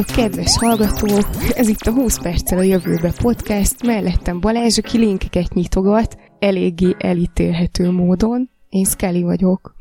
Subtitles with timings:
[0.00, 1.26] Sziasztok, kedves hallgatók!
[1.54, 7.90] Ez itt a 20 perccel a jövőbe podcast, mellettem Balázs, aki linkeket nyitogat, eléggé elítélhető
[7.90, 8.50] módon.
[8.68, 9.76] Én Skelly vagyok.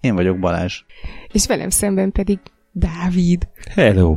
[0.00, 0.82] Én vagyok Balázs.
[1.32, 2.38] És velem szemben pedig
[2.72, 3.48] Dávid.
[3.74, 4.16] Hello!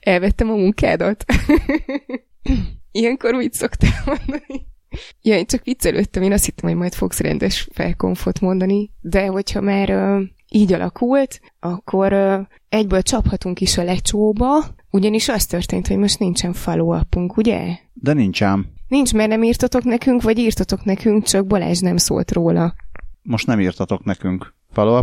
[0.00, 1.24] Elvettem a munkádat.
[2.92, 4.66] Ilyenkor mit szoktál mondani?
[5.22, 9.60] Ja, én csak viccelődtem, én azt hittem, hogy majd fogsz rendes felkonfot mondani, de hogyha
[9.60, 10.22] már uh,
[10.54, 12.12] így alakult, akkor
[12.68, 16.98] egyből csaphatunk is a lecsóba, ugyanis az történt, hogy most nincsen follow
[17.34, 17.76] ugye?
[17.92, 18.66] De nincs ám.
[18.88, 22.74] Nincs, mert nem írtatok nekünk, vagy írtatok nekünk, csak Balázs nem szólt róla.
[23.22, 25.02] Most nem írtatok nekünk follow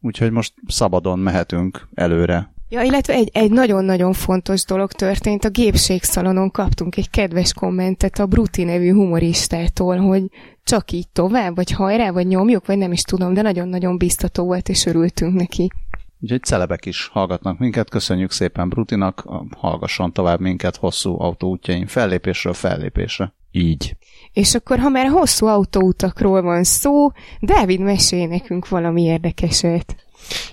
[0.00, 2.52] úgyhogy most szabadon mehetünk előre.
[2.70, 5.44] Ja, illetve egy, egy nagyon-nagyon fontos dolog történt.
[5.44, 10.22] A gépségszalonon kaptunk egy kedves kommentet a Bruti nevű humoristától, hogy
[10.64, 14.68] csak így tovább, vagy hajrá, vagy nyomjuk, vagy nem is tudom, de nagyon-nagyon biztató volt,
[14.68, 15.68] és örültünk neki.
[16.20, 19.24] Úgyhogy celebek is hallgatnak minket, köszönjük szépen Brutinak,
[19.56, 23.34] hallgasson tovább minket hosszú autóútjain, fellépésről fellépésre.
[23.50, 23.96] Így.
[24.32, 27.10] És akkor, ha már hosszú autóutakról van szó,
[27.40, 29.96] Dávid mesél nekünk valami érdekeset.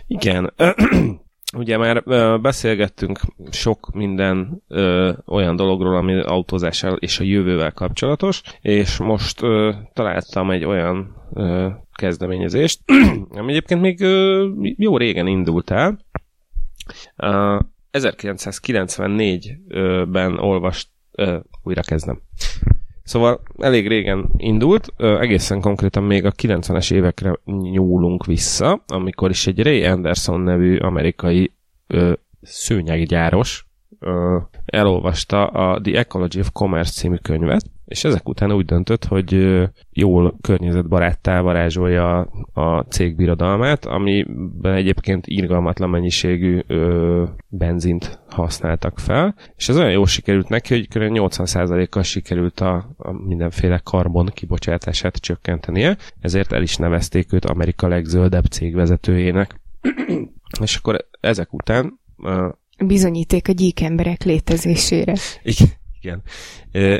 [0.07, 0.53] Igen.
[1.55, 3.19] Ugye már ö, beszélgettünk
[3.51, 10.51] sok minden ö, olyan dologról, ami autózással és a jövővel kapcsolatos, és most ö, találtam
[10.51, 12.79] egy olyan ö, kezdeményezést,
[13.39, 15.99] ami egyébként még ö, jó régen indult el.
[17.17, 17.59] Uh,
[17.91, 22.21] 1994-ben olvast, ö, újra kezdem.
[23.05, 29.63] Szóval elég régen indult, egészen konkrétan még a 90-es évekre nyúlunk vissza, amikor is egy
[29.63, 31.53] Ray Anderson nevű amerikai
[31.87, 33.65] ö, szőnyeggyáros
[34.65, 39.59] elolvasta a The Ecology of Commerce című könyvet, és ezek után úgy döntött, hogy
[39.91, 42.19] jól környezetbaráttá varázsolja
[42.53, 50.07] a cég birodalmát, amiben egyébként irgalmatlan mennyiségű ö, benzint használtak fel, és ez olyan jól
[50.07, 51.17] sikerült neki, hogy kb.
[51.17, 58.45] 80%-kal sikerült a, a mindenféle karbon kibocsátását csökkentenie, ezért el is nevezték őt Amerika legzöldebb
[58.45, 59.59] cégvezetőjének.
[60.63, 61.99] és akkor ezek után...
[62.77, 65.15] Bizonyíték a gyík emberek létezésére.
[65.43, 65.67] Igen.
[66.01, 66.21] Igen.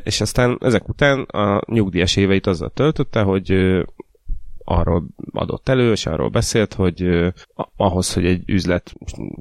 [0.03, 3.51] És aztán ezek után a nyugdíjas éveit azzal töltötte, hogy
[4.63, 7.31] arról adott elő, és arról beszélt, hogy
[7.75, 8.93] ahhoz, hogy egy üzlet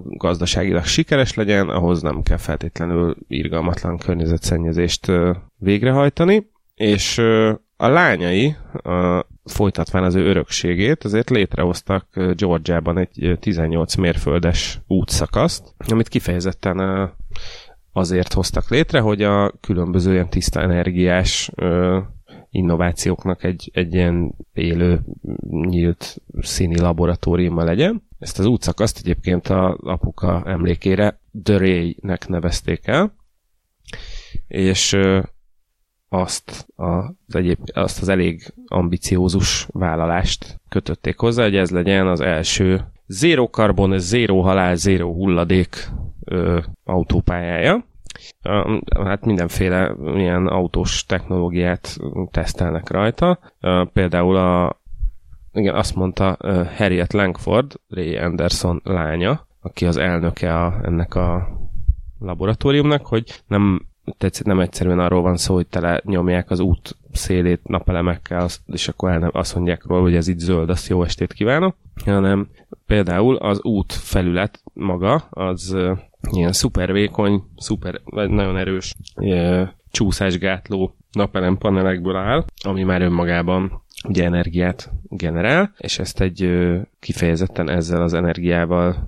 [0.05, 5.12] gazdaságilag sikeres legyen, ahhoz nem kell feltétlenül irgalmatlan környezetszennyezést
[5.59, 7.21] végrehajtani, és
[7.84, 16.09] a lányai a, folytatván az ő örökségét, azért létrehoztak Georgiában egy 18 mérföldes útszakaszt, amit
[16.09, 17.11] kifejezetten
[17.93, 21.50] azért hoztak létre, hogy a különböző ilyen tiszta energiás
[22.50, 25.01] innovációknak egy, egy ilyen élő,
[25.51, 28.03] nyílt színi laboratóriuma legyen.
[28.19, 33.15] Ezt az útszakaszt egyébként a apuka emlékére Ray-nek nevezték el,
[34.49, 34.97] és
[36.14, 42.84] azt az, egyéb, azt az elég ambiciózus vállalást kötötték hozzá, hogy ez legyen az első
[43.06, 45.88] zéro karbon, zéro halál, zéro hulladék
[46.24, 47.84] ö, autópályája.
[49.04, 51.97] Hát mindenféle ilyen autós technológiát
[52.30, 53.38] tesztelnek rajta.
[53.92, 54.80] Például a,
[55.53, 56.36] igen, azt mondta
[56.76, 61.48] Harriet Langford, Ray Anderson lánya, aki az elnöke a, ennek a
[62.19, 63.86] laboratóriumnak, hogy nem
[64.44, 69.19] nem egyszerűen arról van szó, hogy tele nyomják az út szélét napelemekkel, és akkor el
[69.19, 72.48] nem azt mondják róla, hogy ez itt zöld, azt jó estét kívánok, hanem
[72.87, 75.76] például az út felület maga, az
[76.31, 78.94] ilyen szuper vékony, szuper, vagy nagyon erős
[79.91, 86.50] csúszásgátló napelem panelekből áll, ami már önmagában ugye energiát generál, és ezt egy
[87.00, 89.06] kifejezetten ezzel az energiával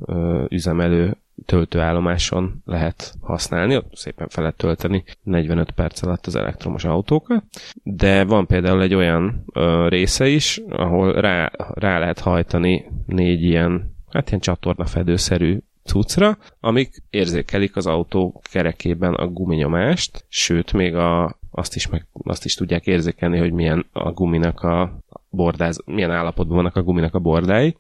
[0.49, 7.45] üzemelő töltőállomáson lehet használni, ott szépen fel lehet tölteni 45 perc alatt az elektromos autókat,
[7.83, 13.97] de van például egy olyan ö, része is, ahol rá, rá lehet hajtani négy ilyen,
[14.11, 21.75] hát ilyen csatornafedőszerű cuccra, amik érzékelik az autó kerekében a guminyomást, sőt, még a, azt,
[21.75, 24.99] is meg, azt is tudják érzékelni, hogy milyen a guminak a
[25.31, 27.77] bordáz, milyen állapotban vannak a guminak a bordái,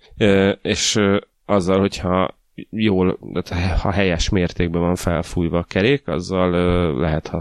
[0.62, 1.00] és
[1.44, 2.35] azzal, hogyha
[2.70, 3.18] jól,
[3.80, 6.50] ha helyes mértékben van felfújva a kerék, azzal
[6.98, 7.32] lehet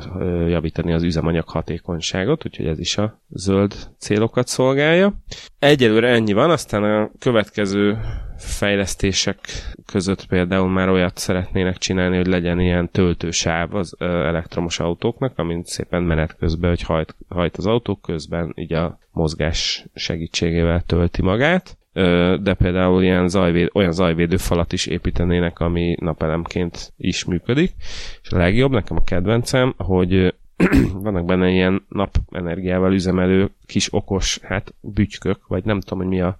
[0.48, 5.14] javítani az üzemanyag hatékonyságot, úgyhogy ez is a zöld célokat szolgálja.
[5.60, 7.98] Egyelőre ennyi van, aztán a következő
[8.38, 9.40] fejlesztések
[9.86, 16.04] között például már olyat szeretnének csinálni, hogy legyen ilyen töltősáv az elektromos autóknak, amint szépen
[16.04, 21.78] menet közben, hogy hajt, hajt az autók közben, így a mozgás segítségével tölti magát
[22.42, 27.74] de például ilyen zajvéd, olyan zajvédő falat is építenének, ami napelemként is működik.
[28.22, 30.34] És a legjobb, nekem a kedvencem, hogy
[30.94, 36.38] vannak benne ilyen napenergiával üzemelő kis okos, hát bütykök, vagy nem tudom, hogy mi a,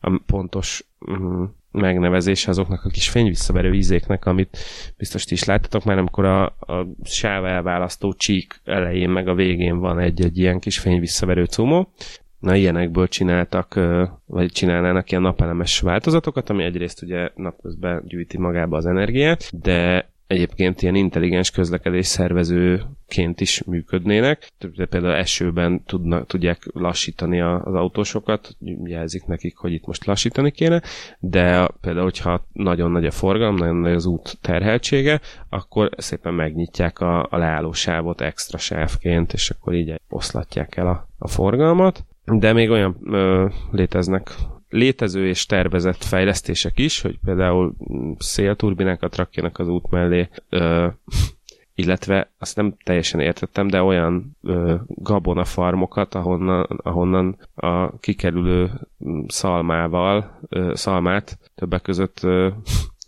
[0.00, 4.58] a pontos um, megnevezése azoknak a kis fényvisszaverő ízéknek, amit
[4.96, 9.78] biztos ti is láttatok már, amikor a, a sáv elválasztó csík elején meg a végén
[9.78, 11.92] van egy-egy ilyen kis fényvisszaverő cumó.
[12.38, 13.80] Na, ilyenekből csináltak,
[14.26, 20.82] vagy csinálnának ilyen napelemes változatokat, ami egyrészt ugye napközben gyűjti magába az energiát, de egyébként
[20.82, 24.50] ilyen intelligens közlekedés szervezőként is működnének.
[24.76, 30.82] De például esőben tudnak, tudják lassítani az autósokat, jelzik nekik, hogy itt most lassítani kéne,
[31.18, 37.00] de például, hogyha nagyon nagy a forgalom, nagyon nagy az út terheltsége, akkor szépen megnyitják
[37.00, 42.04] a, a leállósávot extra sávként, és akkor így oszlatják el a, a forgalmat.
[42.26, 44.34] De még olyan ö, léteznek
[44.68, 47.74] létező és tervezett fejlesztések is, hogy például
[48.18, 50.86] szélturbinákat rakjanak az út mellé, ö,
[51.74, 58.70] illetve azt nem teljesen értettem, de olyan ö, gabonafarmokat, ahonnan, ahonnan a kikerülő
[59.26, 62.48] szalmával, ö, szalmát többek között ö,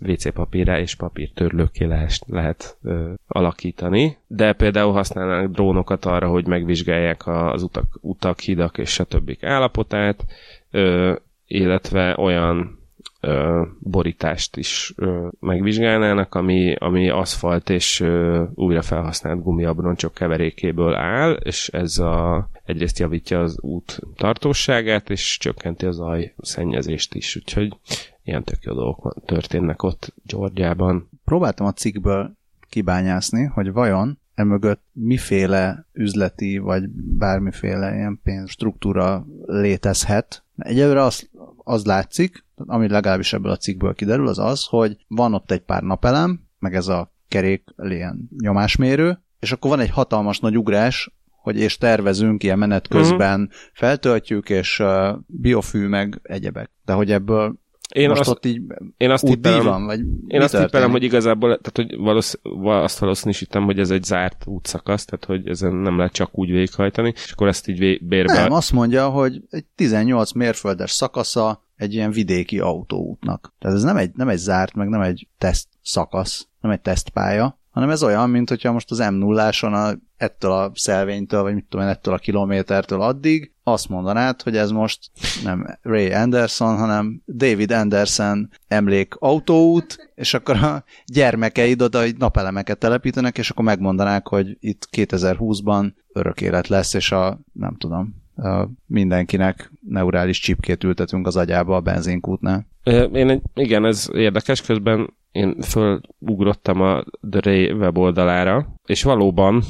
[0.00, 7.26] WC papírra és papírtörlőké lehet, lehet ö, alakítani, de például használnak drónokat arra, hogy megvizsgálják
[7.26, 10.24] az utak, utak hidak és a többik állapotát,
[10.70, 11.14] ö,
[11.46, 12.78] illetve olyan
[13.20, 21.32] ö, borítást is ö, megvizsgálnának, ami, ami aszfalt és ö, újra felhasznált gumiabroncsok keverékéből áll,
[21.32, 27.76] és ez a, egyrészt javítja az út tartóságát, és csökkenti az aj szennyezést is, úgyhogy
[28.28, 31.10] ilyen tök jó dolgok történnek ott Georgiában.
[31.24, 32.36] Próbáltam a cikkből
[32.68, 36.88] kibányászni, hogy vajon emögött miféle üzleti, vagy
[37.18, 40.44] bármiféle ilyen pénzstruktúra létezhet.
[40.56, 45.50] Egyelőre az, az látszik, ami legalábbis ebből a cikkből kiderül, az az, hogy van ott
[45.50, 50.58] egy pár napelem, meg ez a kerék ilyen nyomásmérő, és akkor van egy hatalmas nagy
[50.58, 53.56] ugrás, hogy és tervezünk ilyen menet közben, uh-huh.
[53.72, 56.70] feltöltjük, és uh, biofű meg egyebek.
[56.84, 57.58] De hogy ebből
[57.94, 58.62] én Most azt, ott így
[58.96, 63.64] én azt tippelem, van, vagy én azt tippelem, hogy igazából, tehát hogy valósz, azt valószínűsítem,
[63.64, 67.48] hogy ez egy zárt útszakasz, tehát hogy ezen nem lehet csak úgy végighajtani, és akkor
[67.48, 68.32] ezt így bérbe...
[68.32, 73.54] Nem, azt mondja, hogy egy 18 mérföldes szakasza egy ilyen vidéki autóútnak.
[73.58, 77.57] Tehát ez nem egy, nem egy zárt, meg nem egy teszt szakasz, nem egy tesztpálya,
[77.78, 81.64] hanem ez olyan, mint hogyha most az m 0 a, ettől a szelvénytől, vagy mit
[81.68, 85.10] tudom én, ettől a kilométertől addig azt mondanád, hogy ez most
[85.44, 92.78] nem Ray Anderson, hanem David Anderson emlék autóút, és akkor a gyermekeid oda egy napelemeket
[92.78, 98.68] telepítenek, és akkor megmondanák, hogy itt 2020-ban örök élet lesz, és a, nem tudom, a
[98.86, 102.66] mindenkinek neurális csipkét ültetünk az agyába a benzinkútnál.
[103.12, 109.62] Én egy, igen, ez érdekes, közben én fölugrottam a The Ray weboldalára, és valóban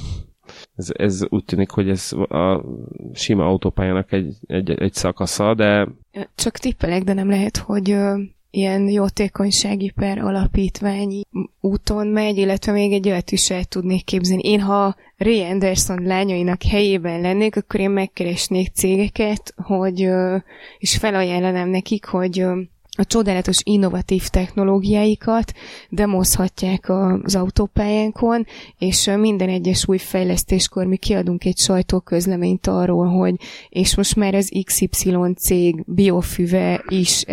[0.76, 2.64] ez, ez úgy tűnik, hogy ez a
[3.12, 5.88] sima autópályának egy, egy, egy szakasza, de...
[6.34, 8.20] Csak tippelek, de nem lehet, hogy ö,
[8.50, 11.22] ilyen jótékonysági per alapítványi
[11.60, 14.43] úton megy, illetve még egy olyat is el tudnék képzelni.
[14.43, 20.36] Én, ha Ray Anderson lányainak helyében lennék, akkor én megkeresnék cégeket, hogy, ö,
[20.79, 22.60] és felajánlanám nekik, hogy ö,
[22.98, 25.52] a csodálatos innovatív technológiáikat
[25.88, 26.88] demozhatják
[27.22, 28.46] az autópályánkon,
[28.78, 33.34] és minden egyes új fejlesztéskor mi kiadunk egy sajtóközleményt arról, hogy
[33.69, 37.24] és most már az XY cég biofüve is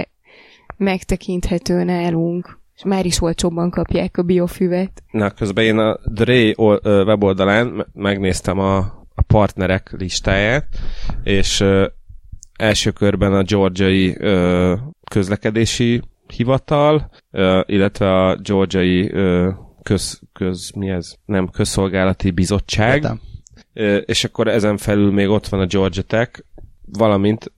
[0.78, 5.04] megtekinthető nálunk és már is olcsóbban kapják a biofüvet.
[5.12, 6.54] Na, közben én a Dre
[6.84, 8.78] weboldalán megnéztem a,
[9.16, 10.68] a partnerek listáját,
[11.24, 11.64] és
[12.56, 14.76] első körben a georgiai ö,
[15.12, 19.50] közlekedési hivatal, ö, illetve a georgiai ö,
[19.84, 21.14] köz, köz, mi ez?
[21.26, 23.06] Nem, közszolgálati bizottság.
[23.74, 26.44] Ö, és akkor ezen felül még ott van a Georgia Tech,
[26.86, 27.52] valamint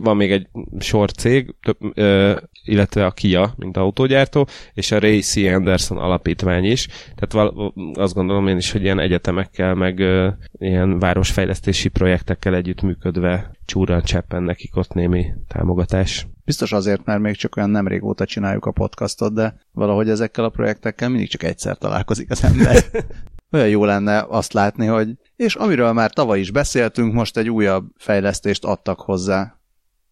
[0.00, 0.48] van még egy
[0.78, 5.36] sor cég, több, ö, illetve a Kia, mint autógyártó, és a Ray C.
[5.36, 6.86] Anderson alapítvány is.
[6.86, 13.50] Tehát val- azt gondolom én is, hogy ilyen egyetemekkel, meg ö, ilyen városfejlesztési projektekkel együttműködve
[13.64, 16.26] csúran cseppen nekik ott némi támogatás.
[16.44, 20.48] Biztos azért, mert még csak olyan nem régóta csináljuk a podcastot, de valahogy ezekkel a
[20.48, 22.84] projektekkel mindig csak egyszer találkozik az ember.
[23.52, 27.84] Olyan jó lenne azt látni, hogy és amiről már tavaly is beszéltünk, most egy újabb
[27.96, 29.59] fejlesztést adtak hozzá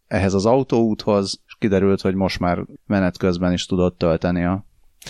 [0.08, 4.66] ehhez az autóúthoz, és kiderült, hogy most már menet közben is tudott tölteni a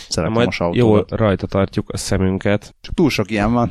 [0.09, 0.77] szerelkomos autót.
[0.77, 2.75] Jól rajta tartjuk a szemünket.
[2.81, 3.71] Csak túl sok ilyen van.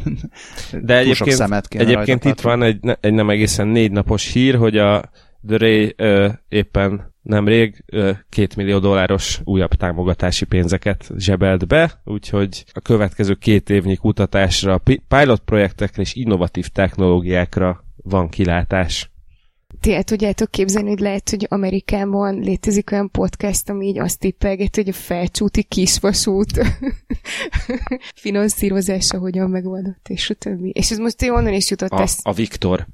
[0.72, 4.56] De túl egyébként, sok szemet egyébként itt van egy, egy nem egészen négy napos hír,
[4.56, 5.02] hogy a
[5.48, 7.84] The Ray ö, éppen nemrég
[8.30, 15.40] két millió dolláros újabb támogatási pénzeket zsebelt be, úgyhogy a következő két évnyi kutatásra, pilot
[15.40, 19.12] projektekre és innovatív technológiákra van kilátás.
[19.80, 24.76] Ti el tudjátok képzelni, hogy lehet, hogy Amerikában létezik olyan podcast, ami így azt tippelget,
[24.76, 26.52] hogy a felcsúti kisvasút
[28.16, 30.70] finanszírozása hogyan megoldott, és a többi.
[30.70, 32.20] És ez most onnan is jutott a, esz...
[32.24, 32.88] a Viktor.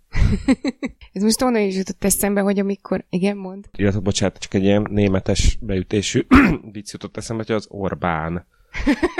[1.13, 3.05] ez most onnan is jutott eszembe, hogy amikor...
[3.09, 3.69] Igen, mond.
[3.77, 6.25] Illetve, bocsánat, csak egy ilyen németes beütésű
[6.71, 8.45] vicc jutott eszembe, hogy az Orbán.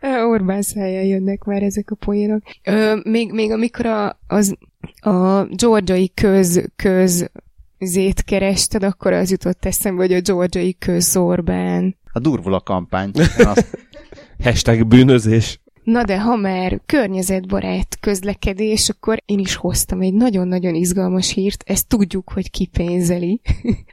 [0.32, 2.42] Orbán szájjal jönnek már ezek a poénok.
[2.64, 4.56] Ö, még, még amikor a, az,
[5.00, 7.30] a georgiai köz, köz
[7.78, 11.96] zét kerested, akkor az jutott eszembe, hogy a georgiai köz Orbán.
[12.12, 13.10] A durvul a kampány.
[14.44, 15.60] Hashtag bűnözés.
[15.82, 21.88] Na de ha már környezetbarát közlekedés, akkor én is hoztam egy nagyon-nagyon izgalmas hírt, ezt
[21.88, 23.40] tudjuk, hogy ki pénzeli.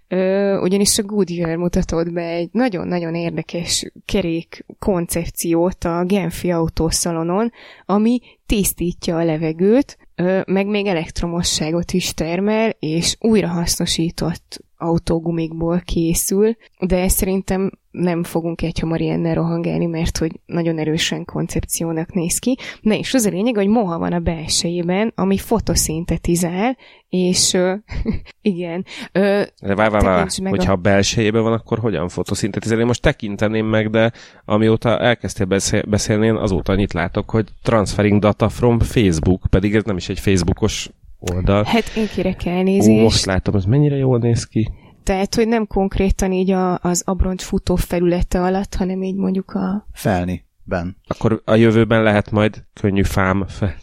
[0.66, 7.52] ugyanis a Goodyear mutatott be egy nagyon-nagyon érdekes kerék koncepciót a Genfi autószalonon,
[7.86, 9.98] ami tisztítja a levegőt,
[10.46, 19.34] meg még elektromosságot is termel, és újrahasznosított autógumikból készül, de szerintem nem fogunk egyhamar ilyennel
[19.34, 22.58] rohangálni, mert hogy nagyon erősen koncepciónak néz ki.
[22.82, 26.78] Na és az a lényeg, hogy moha van a belsejében, ami fotoszintetizál,
[27.10, 27.74] és uh,
[28.42, 28.86] igen.
[29.14, 30.28] Uh, de vár, vár, vár.
[30.50, 30.76] Hogyha a...
[30.76, 32.80] a belsejében van, akkor hogyan fotoszintetizál?
[32.80, 34.12] Én most tekinteném meg, de
[34.46, 39.84] amióta elkezdtél beszél, beszélni, én azóta annyit látok, hogy transferring data from Facebook, pedig ez
[39.84, 41.64] nem is egy Facebookos oldal.
[41.64, 43.00] Hát én kérek elnézést.
[43.00, 44.72] Ó, most látom, ez mennyire jól néz ki.
[45.04, 49.88] Tehát, hogy nem konkrétan így a, az abroncs futó felülete alatt, hanem így mondjuk a...
[49.94, 50.46] Felni.
[50.64, 50.98] Ben.
[51.08, 53.76] Akkor a jövőben lehet majd könnyű fám fel.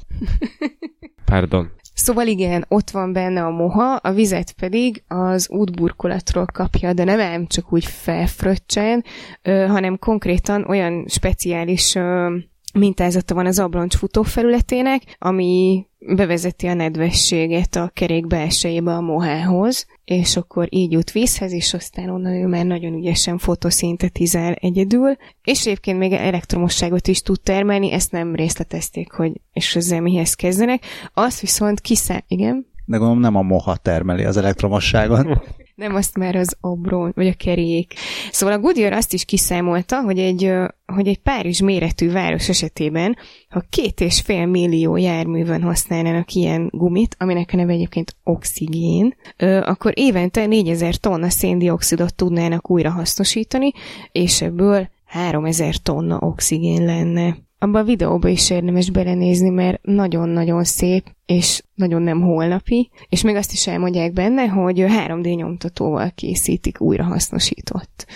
[1.24, 1.70] Pardon.
[1.94, 7.20] Szóval igen, ott van benne a moha, a vizet pedig az útburkolatról kapja, de nem
[7.20, 9.04] ám csak úgy felfröccsen,
[9.42, 12.36] hanem konkrétan olyan speciális ö,
[12.74, 20.36] mintázata van az abroncs futófelületének, ami bevezeti a nedvességet a kerék belsejébe a mohához, és
[20.36, 25.98] akkor így jut vízhez, és aztán onnan ő már nagyon ügyesen fotoszintetizál egyedül, és egyébként
[25.98, 30.84] még elektromosságot is tud termelni, ezt nem részletezték, hogy és ezzel mihez kezdenek.
[31.14, 32.22] Azt viszont kiszá...
[32.28, 32.66] Igen?
[32.84, 35.26] De gondolom nem a moha termeli az elektromosságot.
[35.74, 37.94] Nem azt már az obrón, vagy a kerék.
[38.30, 40.52] Szóval a Goodyear azt is kiszámolta, hogy egy,
[40.86, 43.16] hogy egy Párizs méretű város esetében,
[43.48, 49.14] ha két és fél millió járművön használnának ilyen gumit, aminek a neve egyébként oxigén,
[49.62, 53.72] akkor évente 4000 tonna széndiokszidot tudnának újra hasznosítani,
[54.12, 61.04] és ebből 3000 tonna oxigén lenne abban a videóba is érdemes belenézni, mert nagyon-nagyon szép,
[61.26, 68.06] és nagyon nem holnapi, és még azt is elmondják benne, hogy 3D nyomtatóval készítik újrahasznosított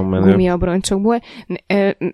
[0.00, 1.20] gumiabroncsokból.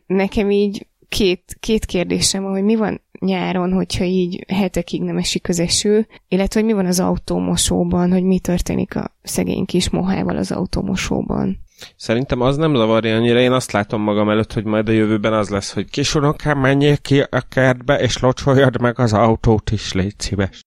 [0.06, 5.48] Nekem így két, két kérdésem van, hogy mi van nyáron, hogyha így hetekig nem esik
[5.48, 10.36] az eső, illetve hogy mi van az autómosóban, hogy mi történik a szegény kis mohával
[10.36, 11.58] az autómosóban.
[11.96, 15.48] Szerintem az nem zavarja annyira, én azt látom magam előtt, hogy majd a jövőben az
[15.48, 20.60] lesz, hogy kisunokám, menjél ki a kertbe, és locsoljad meg az autót is, légy szíves.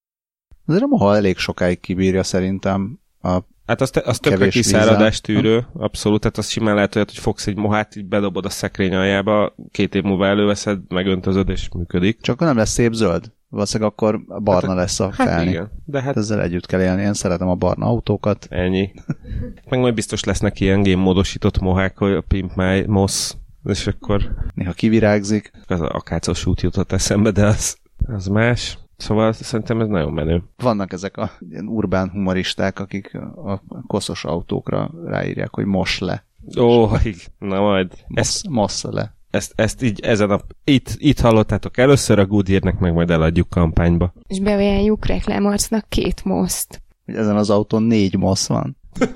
[0.66, 6.20] Azért a moha elég sokáig kibírja szerintem a Hát az, az tökre kiszáradás tűrő, abszolút,
[6.20, 9.96] tehát az simán lehet olyat, hogy fogsz egy mohát, így bedobod a szekrény aljába, két
[9.96, 12.22] év múlva előveszed, megöntözöd, és működik.
[12.22, 13.32] Csak nem lesz szép zöld.
[13.56, 15.50] Valószínűleg akkor barna hát, lesz a hát felni.
[15.50, 16.18] Igen, de hát...
[16.18, 17.02] Ezzel együtt kell élni.
[17.02, 18.48] Én szeretem a barna autókat.
[18.50, 18.92] Ennyi.
[19.70, 23.34] Meg majd biztos lesznek ilyen game módosított mohák, hogy a Pimp My Moss,
[23.64, 24.36] és akkor...
[24.54, 25.52] Néha kivirágzik.
[25.68, 28.78] Az akácos út jutott eszembe, de az, az más.
[28.98, 30.44] Szóval szerintem ez nagyon menő.
[30.58, 36.26] Vannak ezek a ilyen urbán humoristák, akik a koszos autókra ráírják, hogy mos le.
[36.60, 36.88] Ó,
[37.40, 37.92] na majd.
[38.08, 39.15] Ezt, mossz le.
[39.36, 40.40] Ezt, ezt így ezen a...
[40.64, 44.14] Itt, itt hallottátok először a Goodyearnek, meg majd eladjuk kampányba.
[44.28, 46.82] És beajánljuk reklámarcnak két most.
[47.06, 48.78] Ezen az autón négy mosz van.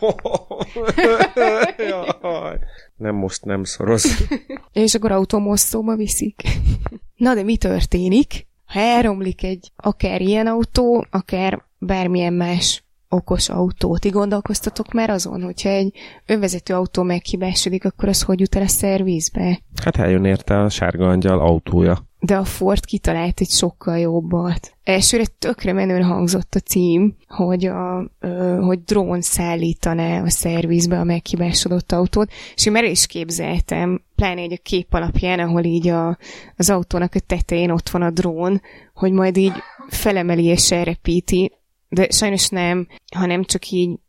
[2.98, 4.28] nem most nem szoroz.
[4.74, 6.44] És akkor automosszóba viszik.
[7.16, 8.48] Na de mi történik?
[8.66, 14.00] Ha elromlik egy akár ilyen autó, akár bármilyen más okos autót.
[14.00, 15.94] Ti gondolkoztatok már azon, hogyha egy
[16.25, 19.60] önvezető autó meghibásodik, akkor az hogy jut el a szervizbe?
[19.84, 22.08] Hát eljön érte a sárga angyal autója.
[22.22, 24.74] De a Ford kitalált egy sokkal jobbat.
[24.84, 31.04] Elsőre tökre menően hangzott a cím, hogy, a, ö, hogy drón szállítaná a szervizbe a
[31.04, 36.18] meghibásodott autót, és én már is képzeltem, pláne egy a kép alapján, ahol így a,
[36.56, 38.62] az autónak a tetején ott van a drón,
[38.94, 39.54] hogy majd így
[39.88, 41.59] felemeli és elrepíti
[41.89, 44.00] de sajnos nem, hanem csak így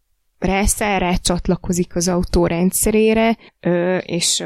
[0.40, 3.36] rászáll, rá csatlakozik az autó rendszerére,
[4.00, 4.44] és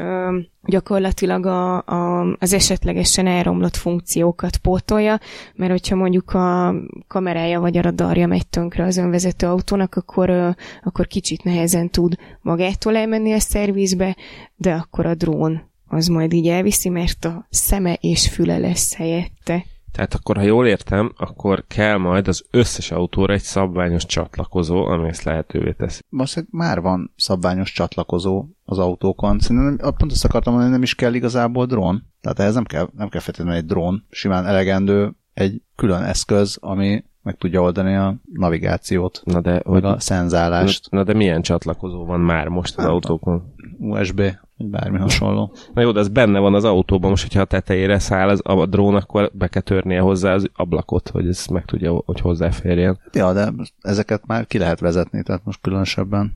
[0.63, 5.19] gyakorlatilag a, a, az esetlegesen elromlott funkciókat pótolja,
[5.55, 6.75] mert hogyha mondjuk a
[7.07, 12.95] kamerája vagy a radarja megy tönkre az önvezető autónak, akkor, akkor kicsit nehezen tud magától
[12.95, 14.15] elmenni a szervizbe,
[14.55, 19.65] de akkor a drón az majd így elviszi, mert a szeme és füle lesz helyette.
[19.95, 25.07] Tehát akkor, ha jól értem, akkor kell majd az összes autóra egy szabványos csatlakozó, ami
[25.07, 26.01] ezt lehetővé teszi.
[26.09, 29.39] Most már van szabványos csatlakozó az autókon.
[29.39, 32.03] Szerintem pont azt akartam mondani, nem is kell igazából drón.
[32.21, 34.05] Tehát ehhez nem kell, nem kell feltétlenül egy drón.
[34.09, 39.83] Simán elegendő egy külön eszköz, ami meg tudja oldani a navigációt, na de, meg hogy,
[39.83, 40.91] a szenzálást.
[40.91, 43.53] Na de milyen csatlakozó van már most az Hát, autókon?
[43.79, 44.21] USB,
[44.57, 45.53] bármi hasonló.
[45.73, 48.65] Na jó, de ez benne van az autóban, most hogyha a tetejére száll az, a
[48.65, 52.99] drón, akkor be kell törnie hozzá az ablakot, hogy ez meg tudja, hogy hozzáférjen.
[53.13, 56.35] Ja, de ezeket már ki lehet vezetni, tehát most különösebben.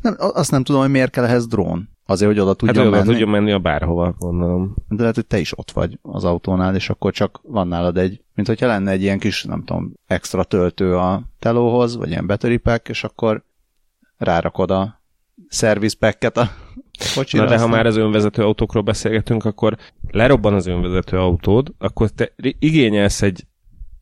[0.00, 1.88] Nem, azt nem tudom, hogy miért kell ehhez drón.
[2.06, 3.08] Azért, hogy oda Hát tudjon oda menni.
[3.08, 4.74] tudjon menni a bárhova, gondolom.
[4.88, 8.22] De lehet, hogy te is ott vagy az autónál, és akkor csak van nálad egy,
[8.34, 12.56] mint hogyha lenne egy ilyen kis, nem tudom, extra töltő a telóhoz, vagy ilyen battery
[12.56, 13.44] pack, és akkor
[14.16, 15.02] rárakod a
[15.48, 16.50] service packet a
[17.14, 17.42] kocsira.
[17.42, 19.76] Na de ha már az önvezető autókról beszélgetünk, akkor
[20.10, 23.46] lerobban az önvezető autód, akkor te igényelsz egy,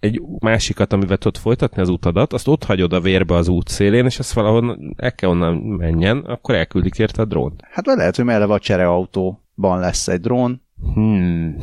[0.00, 4.04] egy másikat, amivel tudod folytatni az utadat, azt ott hagyod a vérbe az út szélén,
[4.04, 7.60] és azt valahol el kell onnan menjen, akkor elküldik érte a drónt.
[7.70, 10.62] Hát lehet, hogy eleve a csereautóban lesz egy drón,
[10.94, 11.56] Hmm.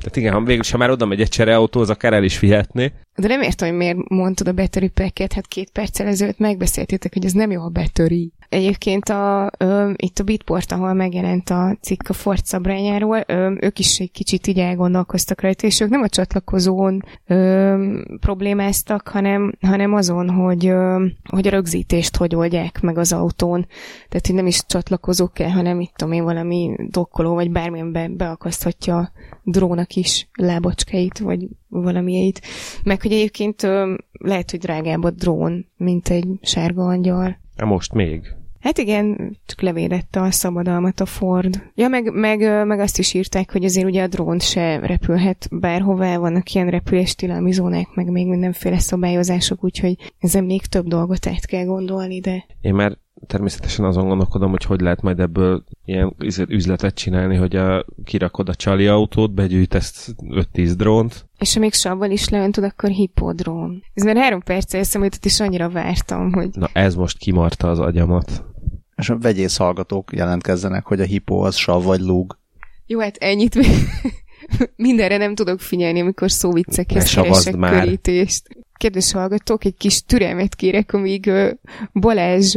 [0.00, 2.92] Tehát igen, ha végül, ha már oda megy egy csereautó, az akár el is vihetné.
[3.16, 7.24] De nem értem, hogy miért mondtad a battery packet, hát két perccel ezelőtt megbeszéltétek, hogy
[7.24, 8.32] ez nem jó a battery.
[8.48, 13.78] Egyébként a, ö, itt a Bitport, ahol megjelent a cikk a Ford szabrányáról, ö, ők
[13.78, 19.94] is egy kicsit így elgondolkoztak rajta, és ők nem a csatlakozón ö, problémáztak, hanem, hanem
[19.94, 23.66] azon, hogy, ö, hogy a rögzítést hogy oldják meg az autón.
[24.08, 28.08] Tehát, hogy nem is csatlakozó kell, hanem mit tudom én, valami dokkoló, vagy bármilyen be,
[28.08, 29.12] beakaszthatja a
[29.44, 32.40] drónak is lábacskáit, vagy valamieit.
[32.84, 33.62] Meg, hogy egyébként
[34.12, 37.38] lehet, hogy drágább a drón, mint egy sárga angyal.
[37.56, 38.38] Hát most még.
[38.60, 41.62] Hát igen, csak levédette a szabadalmat a Ford.
[41.74, 46.16] Ja, meg, meg, meg azt is írták, hogy azért ugye a drón se repülhet bárhová,
[46.16, 51.64] vannak ilyen repüléstilalmi zónák, meg még mindenféle szabályozások, úgyhogy ezen még több dolgot át kell
[51.64, 56.94] gondolni, de Én már természetesen azon gondolkodom, hogy hogy lehet majd ebből ilyen üzlet- üzletet
[56.94, 62.28] csinálni, hogy a, kirakod a csali autót, begyűjtesz 5-10 drónt, és ha még savval is
[62.28, 63.82] leöntod, akkor hipodrón.
[63.94, 67.78] Ez már három perccel eszembe jutott, és annyira vártam, hogy Na ez most kimarta az
[67.78, 68.44] agyamat.
[68.96, 72.38] és a vegyész hallgatók jelentkezzenek, hogy a hipó az sav vagy lúg.
[72.86, 73.66] Jó, hát ennyit még
[74.76, 77.82] mindenre nem tudok figyelni, amikor szóviccekhez keresek már.
[77.84, 78.42] körítést.
[78.72, 81.30] Kedves hallgatók, egy kis türelmet kérek, amíg
[81.92, 82.56] Balázs,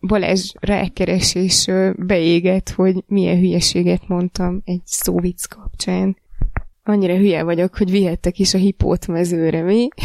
[0.00, 6.16] Balázs rákeres és beéget, hogy milyen hülyeséget mondtam egy szóvic kapcsán.
[6.82, 9.88] Annyira hülye vagyok, hogy vihettek is a hipót mezőre, mi?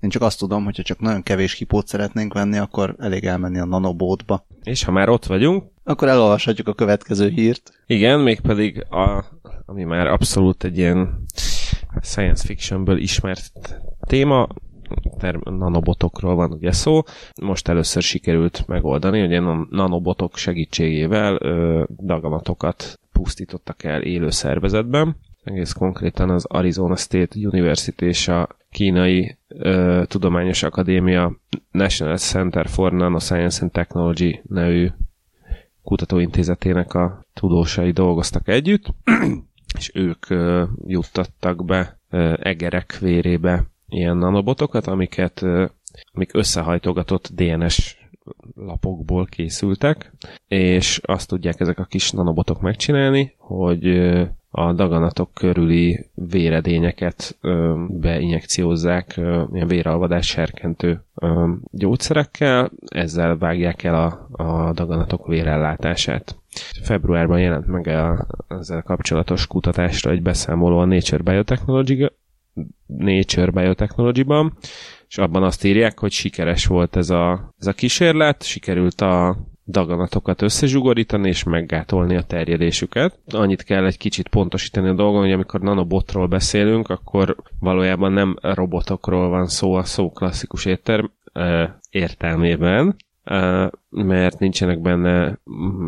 [0.00, 3.64] Én csak azt tudom, hogyha csak nagyon kevés hipót szeretnénk venni, akkor elég elmenni a
[3.64, 4.46] nanobótba.
[4.62, 7.72] És ha már ott vagyunk, Akkor elolvashatjuk a következő hírt.
[7.86, 9.24] igen, mégpedig a,
[9.66, 11.24] ami már abszolút egy ilyen
[12.02, 14.48] science fictionből ismert téma,
[15.44, 17.02] nanobotokról van ugye szó.
[17.42, 25.16] Most először sikerült megoldani, hogy a nanobotok segítségével ö, daganatokat pusztítottak el élő szervezetben.
[25.44, 31.36] Egész konkrétan az Arizona State University és a kínai ö, tudományos akadémia
[31.70, 34.88] National Center for Nanoscience and Technology nevű
[35.84, 38.86] kutatóintézetének a tudósai dolgoztak együtt,
[39.78, 40.26] és ők
[40.86, 41.98] juttattak be
[42.38, 45.42] egerek vérébe ilyen nanobotokat, amiket,
[46.12, 47.96] amik összehajtogatott DNS
[48.54, 50.12] lapokból készültek,
[50.48, 53.84] és azt tudják ezek a kis nanobotok megcsinálni, hogy
[54.56, 57.38] a daganatok körüli véredényeket
[57.88, 59.14] beinjekciózzák
[59.52, 61.04] ilyen véralvadás serkentő
[61.70, 66.36] gyógyszerekkel, ezzel vágják el a, a daganatok vérellátását.
[66.82, 72.12] Februárban jelent meg a, ezzel kapcsolatos kutatásra egy beszámoló a Nature Biotechnology
[72.86, 74.52] Nature Biotechnology-ban,
[75.08, 80.42] és abban azt írják, hogy sikeres volt ez a, ez a kísérlet, sikerült a daganatokat
[80.42, 83.18] összezsugorítani és meggátolni a terjedésüket.
[83.26, 89.28] Annyit kell egy kicsit pontosítani a dolgon, hogy amikor nanobotról beszélünk, akkor valójában nem robotokról
[89.28, 91.10] van szó a szó klasszikus érter,
[91.90, 92.96] értelmében,
[93.90, 95.38] mert nincsenek benne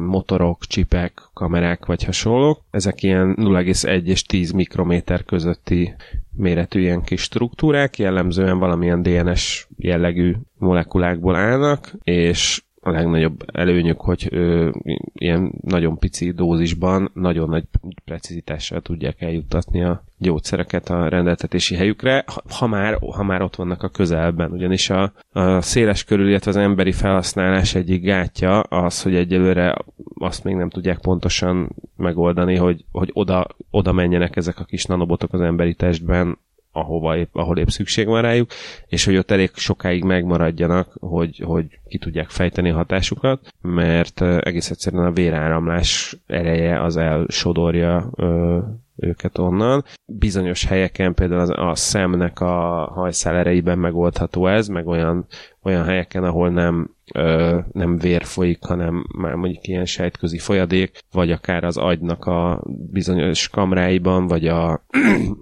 [0.06, 2.64] motorok, csipek, kamerák vagy hasonlók.
[2.70, 5.94] Ezek ilyen 0,1 és 10 mikrométer közötti
[6.36, 14.28] méretű ilyen kis struktúrák, jellemzően valamilyen DNS jellegű molekulákból állnak, és a legnagyobb előnyük, hogy
[14.30, 14.70] ö,
[15.12, 17.64] ilyen nagyon pici dózisban nagyon nagy
[18.04, 22.24] precizitással tudják eljuttatni a gyógyszereket a rendeltetési helyükre,
[22.58, 24.50] ha, már, ha már ott vannak a közelben.
[24.50, 29.76] Ugyanis a, a széles körül, illetve az emberi felhasználás egyik gátja az, hogy egyelőre
[30.14, 35.32] azt még nem tudják pontosan megoldani, hogy, hogy oda, oda menjenek ezek a kis nanobotok
[35.32, 36.38] az emberi testben,
[36.76, 38.50] ahova épp, ahol épp szükség van rájuk,
[38.86, 44.70] és hogy ott elég sokáig megmaradjanak, hogy, hogy ki tudják fejteni a hatásukat, mert egész
[44.70, 48.58] egyszerűen a véráramlás ereje az elsodorja ö,
[48.96, 49.84] őket onnan.
[50.06, 55.26] Bizonyos helyeken például az, a szemnek a hajszál erejében megoldható ez, meg olyan,
[55.66, 61.30] olyan helyeken, ahol nem, ö, nem vér folyik, hanem már mondjuk ilyen sejtközi folyadék, vagy
[61.30, 64.70] akár az agynak a bizonyos kamráiban, vagy a,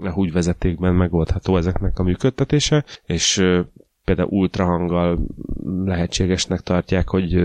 [0.01, 3.61] a húgyvezetékben megoldható ezeknek a működtetése, és ö,
[4.05, 5.19] például ultrahanggal
[5.85, 7.41] lehetségesnek tartják, hogy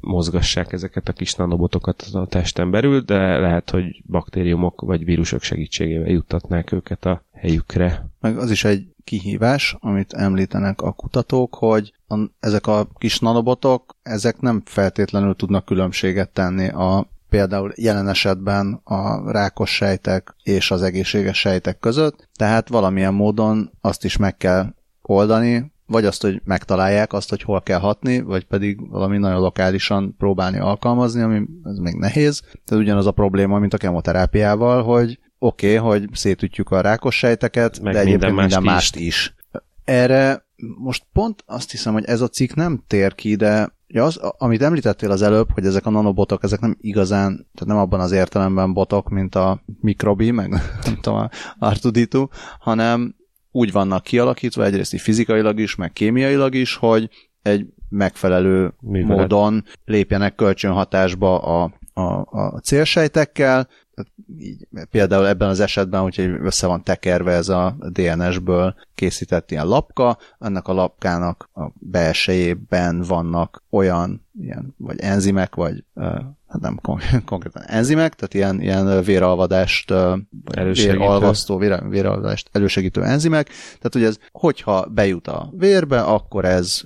[0.00, 6.08] mozgassák ezeket a kis nanobotokat a testen belül, de lehet, hogy baktériumok vagy vírusok segítségével
[6.10, 8.06] juttatnák őket a helyükre.
[8.20, 13.96] Meg az is egy kihívás, amit említenek a kutatók, hogy a, ezek a kis nanobotok,
[14.02, 20.82] ezek nem feltétlenül tudnak különbséget tenni a például jelen esetben a rákos sejtek és az
[20.82, 27.12] egészséges sejtek között, tehát valamilyen módon azt is meg kell oldani, vagy azt, hogy megtalálják
[27.12, 31.94] azt, hogy hol kell hatni, vagy pedig valami nagyon lokálisan próbálni alkalmazni, ami ez még
[31.94, 32.40] nehéz.
[32.40, 37.80] Tehát ugyanaz a probléma, mint a kemoterápiával, hogy oké, okay, hogy szétütjük a rákos sejteket,
[37.80, 39.06] Meg de egyébként minden, minden mást is.
[39.06, 39.34] is.
[39.84, 40.44] Erre
[40.78, 44.62] most pont azt hiszem, hogy ez a cikk nem tér ki, de ja, az, amit
[44.62, 48.72] említettél az előbb, hogy ezek a nanobotok, ezek nem igazán, tehát nem abban az értelemben
[48.72, 50.50] botok, mint a mikrobi, meg
[50.84, 52.26] nem tudom, a Artuditu,
[52.58, 53.14] hanem
[53.50, 57.08] úgy vannak kialakítva, egyrészt így fizikailag is, meg kémiailag is, hogy
[57.42, 59.18] egy megfelelő Művelet.
[59.18, 63.68] módon lépjenek kölcsönhatásba a, a, a célsejtekkel,
[64.38, 70.18] így, például ebben az esetben, hogyha össze van tekerve ez a DNS-ből készített ilyen lapka,
[70.38, 75.84] ennek a lapkának a belsejében vannak olyan ilyen, vagy enzimek, vagy
[76.48, 76.78] hát nem
[77.24, 79.92] konkrétan enzimek, tehát ilyen, ilyen véralvadást,
[80.72, 86.80] véralvasztó, vér, véralvadást elősegítő enzimek, tehát hogy ez, hogyha bejut a vérbe, akkor ez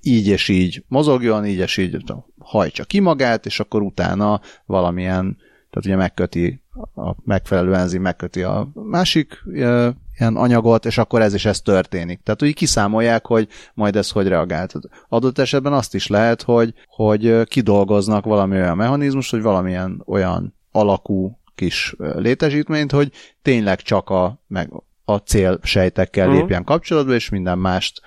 [0.00, 2.04] így és így mozogjon, így és így
[2.38, 5.36] hajtsa ki magát, és akkor utána valamilyen
[5.70, 6.62] tehát ugye megköti
[6.94, 12.20] a megfelelő enzim megköti a másik e, ilyen anyagot, és akkor ez is ez történik.
[12.22, 14.74] Tehát úgy kiszámolják, hogy majd ez hogy reagált.
[15.08, 21.38] Adott esetben azt is lehet, hogy, hogy kidolgoznak valami olyan mechanizmus, hogy valamilyen olyan alakú
[21.54, 24.70] kis létesítményt, hogy tényleg csak a, meg
[25.04, 26.40] a cél sejtekkel uh-huh.
[26.40, 28.00] lépjen kapcsolatba, és minden mást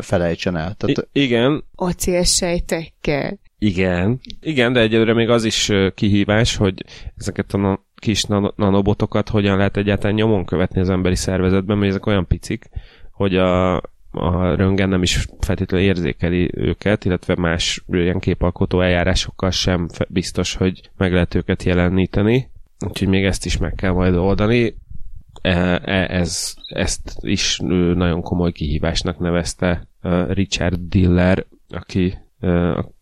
[0.00, 0.74] felejtsen el.
[0.74, 1.64] Tehát, I- igen.
[1.74, 3.38] A cél sejtekkel.
[3.58, 4.20] Igen.
[4.40, 6.84] Igen, de egyelőre még az is kihívás, hogy
[7.16, 8.24] ezeket a kis
[8.56, 12.68] nanobotokat hogyan lehet egyáltalán nyomon követni az emberi szervezetben, mert ezek olyan picik,
[13.10, 13.74] hogy a,
[14.10, 20.90] a röntgen nem is feltétlenül érzékeli őket, illetve más ilyen képalkotó eljárásokkal sem biztos, hogy
[20.96, 22.50] meg lehet őket jeleníteni.
[22.86, 24.76] Úgyhogy még ezt is meg kell majd oldani.
[25.42, 27.58] E, e, ez, ezt is
[27.94, 29.88] nagyon komoly kihívásnak nevezte
[30.28, 32.18] Richard Diller, aki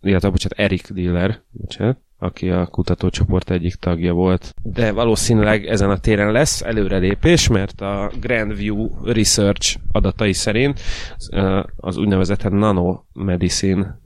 [0.00, 4.54] illetve bocsánat, Eric Diller, bocsánat, aki a kutatócsoport egyik tagja volt.
[4.62, 10.80] De valószínűleg ezen a téren lesz előrelépés, mert a Grandview Research adatai szerint
[11.76, 14.00] az úgynevezett nanomedicine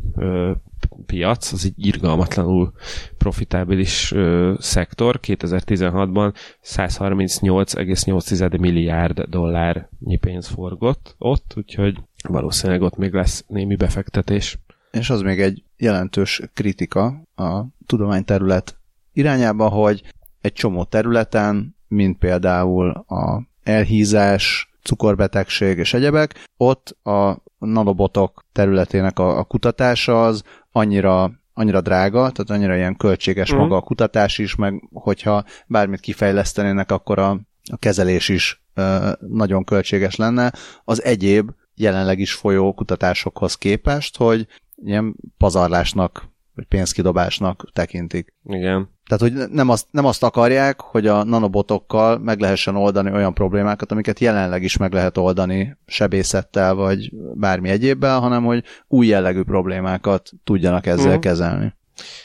[1.07, 2.73] piac, az egy irgalmatlanul
[3.19, 4.15] profitábilis
[4.59, 5.21] szektor.
[5.23, 14.59] 2016-ban 138,8 milliárd dollárnyi pénz forgott ott, úgyhogy valószínűleg ott még lesz némi befektetés
[14.91, 18.77] és az még egy jelentős kritika a tudományterület
[19.13, 20.03] irányába, hogy
[20.41, 29.39] egy csomó területen, mint például a elhízás, cukorbetegség és egyebek, ott a nanobotok területének a,
[29.39, 33.65] a kutatása az annyira annyira drága, tehát annyira ilyen költséges uh-huh.
[33.65, 37.31] maga a kutatás is, meg hogyha bármit kifejlesztenének, akkor a,
[37.71, 40.53] a kezelés is ö, nagyon költséges lenne.
[40.85, 44.47] Az egyéb jelenleg is folyó kutatásokhoz képest, hogy
[44.85, 48.35] ilyen pazarlásnak, vagy pénzkidobásnak tekintik.
[48.45, 48.89] Igen.
[49.07, 53.93] Tehát, hogy nem azt, nem azt akarják, hogy a nanobotokkal meg lehessen oldani olyan problémákat,
[53.93, 60.31] amiket jelenleg is meg lehet oldani sebészettel, vagy bármi egyébben, hanem hogy új jellegű problémákat
[60.45, 61.21] tudjanak ezzel uh-huh.
[61.21, 61.75] kezelni.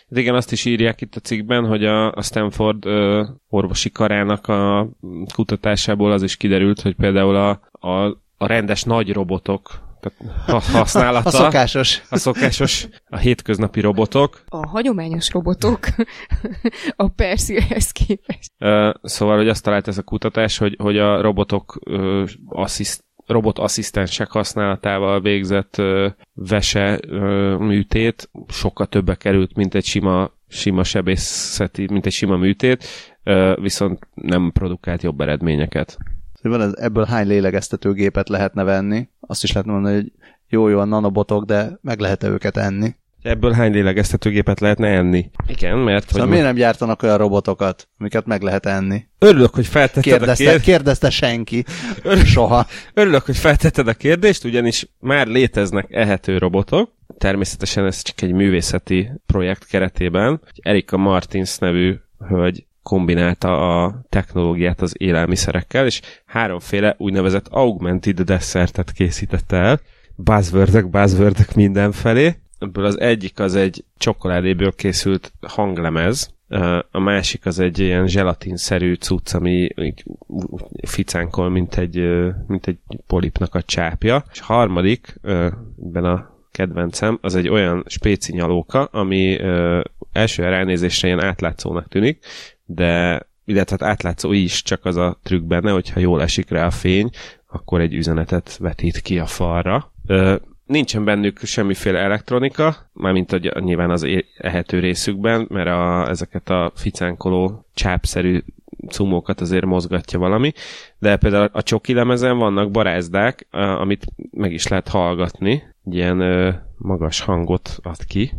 [0.09, 4.89] Igen, azt is írják itt a cikkben, hogy a, a Stanford ö, orvosi karának a
[5.33, 7.49] kutatásából az is kiderült, hogy például a,
[7.87, 9.82] a, a rendes nagy robotok
[10.47, 11.29] használata.
[11.29, 12.01] A szokásos.
[12.09, 14.43] A szokásos, a hétköznapi robotok.
[14.47, 15.79] A hagyományos robotok
[16.95, 18.51] a Persilhez képest.
[19.01, 21.79] Szóval, hogy azt talált ez a kutatás, hogy, hogy a robotok
[22.47, 30.31] assziszt, robot asszisztensek használatával végzett ö, vese ö, műtét sokkal többe került, mint egy sima,
[30.47, 32.85] sima sebészeti, mint egy sima műtét,
[33.23, 35.97] ö, viszont nem produkált jobb eredményeket
[36.43, 39.09] hogy van ez, ebből hány lélegeztetőgépet lehetne venni.
[39.19, 40.11] Azt is lehetne mondani, hogy
[40.47, 42.95] jó, jó a nanobotok, de meg lehet-e őket enni.
[43.21, 45.29] Ebből hány lélegeztetőgépet lehetne enni?
[45.47, 46.07] Igen, mert...
[46.07, 49.07] Szóval hogy miért nem gyártanak olyan robotokat, amiket meg lehet enni?
[49.19, 50.65] Örülök, hogy feltetted kérdezte, a kérdést.
[50.65, 51.63] Kérdezte senki.
[52.03, 52.65] Örülök, Soha.
[52.93, 56.91] Örülök, hogy feltetted a kérdést, ugyanis már léteznek ehető robotok.
[57.17, 60.41] Természetesen ez csak egy művészeti projekt keretében.
[60.61, 61.95] Erika Martins nevű
[62.27, 69.79] hölgy kombinálta a technológiát az élelmiszerekkel, és háromféle úgynevezett augmented dessertet készítette el,
[70.15, 72.35] buzzwordök, buzzwordök mindenfelé.
[72.59, 76.33] Ebből az egyik az egy csokoládéből készült hanglemez,
[76.91, 79.69] a másik az egy ilyen zselatinszerű cucc, ami
[80.87, 82.07] ficánkol, mint egy,
[82.47, 84.23] mint egy polipnak a csápja.
[84.31, 89.39] És harmadik, ebben a kedvencem, az egy olyan spéci nyalóka, ami
[90.11, 92.25] első ránézésre ilyen átlátszónak tűnik,
[92.65, 96.71] de illetve hát átlátszó is, csak az a trükk benne, hogyha jól esik rá a
[96.71, 97.09] fény,
[97.47, 99.91] akkor egy üzenetet vetít ki a falra.
[100.07, 106.71] Ö, nincsen bennük semmiféle elektronika, mármint hogy nyilván az ehető részükben, mert a, ezeket a
[106.75, 108.43] ficánkoló csápszerű
[108.87, 110.51] cumókat azért mozgatja valami,
[110.99, 116.17] de például a csoki lemezen vannak barázdák, amit meg is lehet hallgatni, ilyen
[116.83, 118.31] magas hangot ad ki,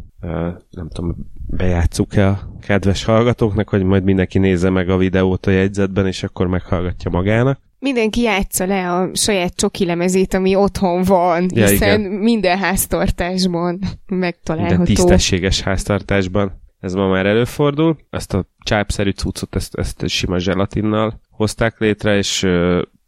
[0.70, 1.14] nem tudom,
[1.46, 6.46] bejátszuk-e a kedves hallgatóknak, hogy majd mindenki nézze meg a videót a jegyzetben, és akkor
[6.46, 7.60] meghallgatja magának.
[7.78, 12.12] Mindenki játsza le a saját csoki lemezét, ami otthon van, ja, hiszen igen.
[12.12, 14.76] minden háztartásban megtalálható.
[14.76, 16.62] Minden tisztességes háztartásban.
[16.80, 17.96] Ez ma már előfordul.
[18.10, 22.46] Ezt a csápszerű cuccot, ezt, ezt sima zselatinnal hozták létre, és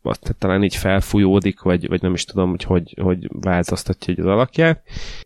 [0.06, 4.82] azt talán így felfújódik, vagy, vagy nem is tudom, hogy hogy, hogy változtatja az alakját.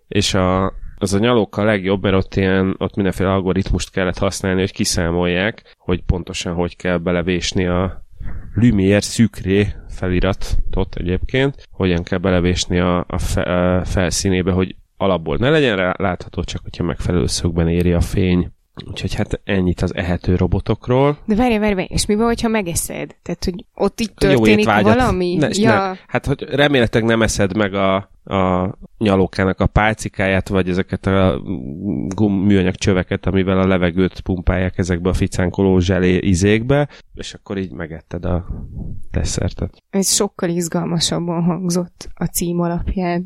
[0.09, 4.73] És a, az a nyalók legjobb, mert ott, ilyen, ott mindenféle algoritmust kellett használni, hogy
[4.73, 8.05] kiszámolják, hogy pontosan hogy kell belevésni a
[8.55, 15.51] Lumière szükré feliratot egyébként, hogyan kell belevésni a, a, fe, a felszínébe, hogy alapból ne
[15.51, 18.51] legyen rá látható, csak hogyha megfelelő szögben éri a fény.
[18.89, 21.19] Úgyhogy hát ennyit az ehető robotokról.
[21.25, 23.17] De várj, várj, várj, és mi van, hogyha megeszed?
[23.23, 25.35] Tehát, hogy ott itt történik Jó valami?
[25.35, 25.71] Ne, ja.
[25.71, 25.95] ne.
[26.07, 31.43] Hát, hogy remélhetőleg nem eszed meg a, a nyalókának a pálcikáját, vagy ezeket a
[32.09, 37.73] gum műanyag csöveket, amivel a levegőt pumpálják ezekbe a ficánkoló zselé izékbe, és akkor így
[37.73, 38.47] megetted a
[39.11, 39.83] desszertet.
[39.91, 43.25] Ez sokkal izgalmasabban hangzott a cím alapján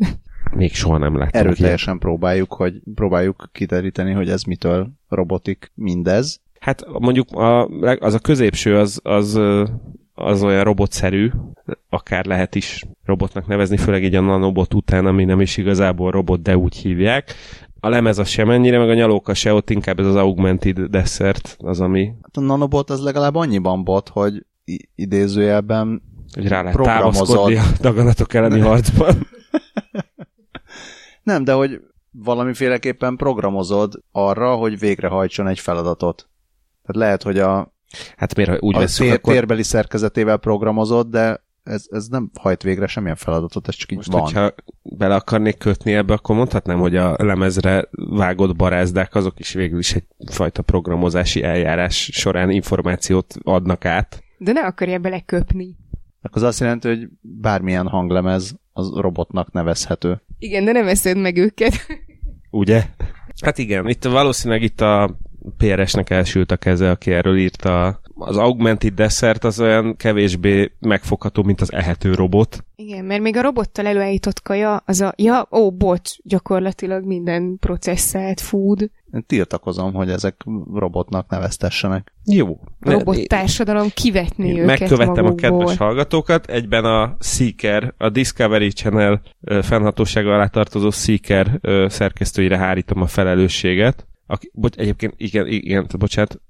[0.55, 1.41] még soha nem láttam.
[1.41, 1.99] Erőteljesen ilyen.
[1.99, 6.41] próbáljuk, hogy próbáljuk kideríteni, hogy ez mitől robotik mindez.
[6.61, 7.67] Hát mondjuk a,
[7.99, 9.41] az a középső az, az,
[10.15, 11.31] az olyan robotszerű,
[11.89, 16.43] akár lehet is robotnak nevezni, főleg így a nanobot után, ami nem is igazából robot,
[16.43, 17.35] de úgy hívják.
[17.81, 21.57] A lemez az sem ennyire, meg a nyalóka se, ott inkább ez az augmented desert
[21.59, 22.13] az, ami...
[22.23, 24.47] Hát a nanobot az legalább annyiban bot, hogy
[24.95, 26.03] idézőjelben
[26.35, 29.27] hogy rá lehet támaszkodni a daganatok elleni harcban.
[31.25, 36.29] Nem, de hogy valamiféleképpen programozod arra, hogy végrehajtson egy feladatot.
[36.83, 37.75] Tehát lehet, hogy a,
[38.17, 39.33] hát miért, úgy a veszünk, tér, akkor...
[39.33, 44.13] térbeli szerkezetével programozod, de ez, ez nem hajt végre semmilyen feladatot, ez csak így Most,
[44.13, 44.21] van.
[44.21, 49.79] hogyha bele akarnék kötni ebbe, akkor mondhatnám, hogy a lemezre vágott barázdák azok is végül
[49.79, 54.23] is egyfajta programozási eljárás során információt adnak át.
[54.39, 55.77] De ne akarja beleköpni.
[56.23, 60.23] Akkor az azt jelenti, hogy bármilyen hanglemez az robotnak nevezhető.
[60.39, 61.75] Igen, de nem eszed meg őket.
[62.51, 62.83] Ugye?
[63.45, 65.19] Hát igen, itt valószínűleg itt a
[65.57, 68.01] PRS-nek elsült a keze, aki erről írta.
[68.17, 72.65] Az augmented dessert az olyan kevésbé megfogható, mint az ehető robot.
[72.77, 78.41] Igen, mert még a robottal előállított kaja, az a, ja, ó, bocs, gyakorlatilag minden processzált
[78.41, 78.91] food.
[79.13, 80.37] Én tiltakozom, hogy ezek
[80.75, 82.13] robotnak neveztessenek.
[82.25, 82.59] Jó.
[82.81, 85.49] Robot társadalom kivetni Én őket Megkövettem magukból.
[85.49, 86.47] a kedves hallgatókat.
[86.47, 89.21] Egyben a Seeker, a Discovery Channel
[89.63, 96.41] fennhatósága alá tartozó Seeker szerkesztőire hárítom a felelősséget, aki, bocs, egyébként igen, igen, bocsánat,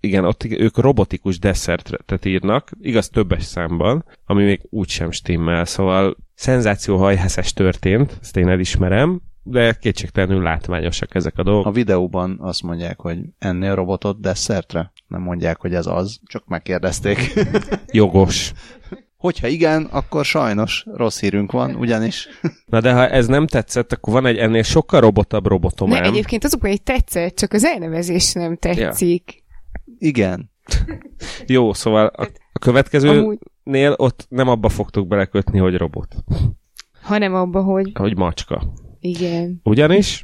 [0.00, 7.52] igen, ott ők robotikus desszertet írnak, igaz többes számban, ami még úgysem stimmel, szóval szenzációhajheszes
[7.52, 11.66] történt, ezt én elismerem, de kétségtelenül látványosak ezek a dolgok.
[11.66, 14.92] A videóban azt mondják, hogy ennél robotot desszertre?
[15.06, 17.32] Nem mondják, hogy ez az, csak megkérdezték.
[17.92, 18.52] Jogos.
[19.20, 22.28] Hogyha igen, akkor sajnos rossz hírünk van, ugyanis.
[22.66, 25.88] Na de ha ez nem tetszett, akkor van egy ennél sokkal robotabb robotom.
[25.88, 29.34] Ne, egyébként azok, hogy tetszett, csak az elnevezés nem tetszik.
[29.36, 29.84] Ja.
[29.98, 30.50] Igen.
[31.46, 33.94] Jó, szóval a, a következőnél Amúgy...
[33.96, 36.14] ott nem abba fogtok belekötni, hogy robot.
[37.02, 37.90] Hanem abba, hogy...
[37.94, 38.72] Hogy macska.
[39.00, 39.60] Igen.
[39.64, 40.22] Ugyanis,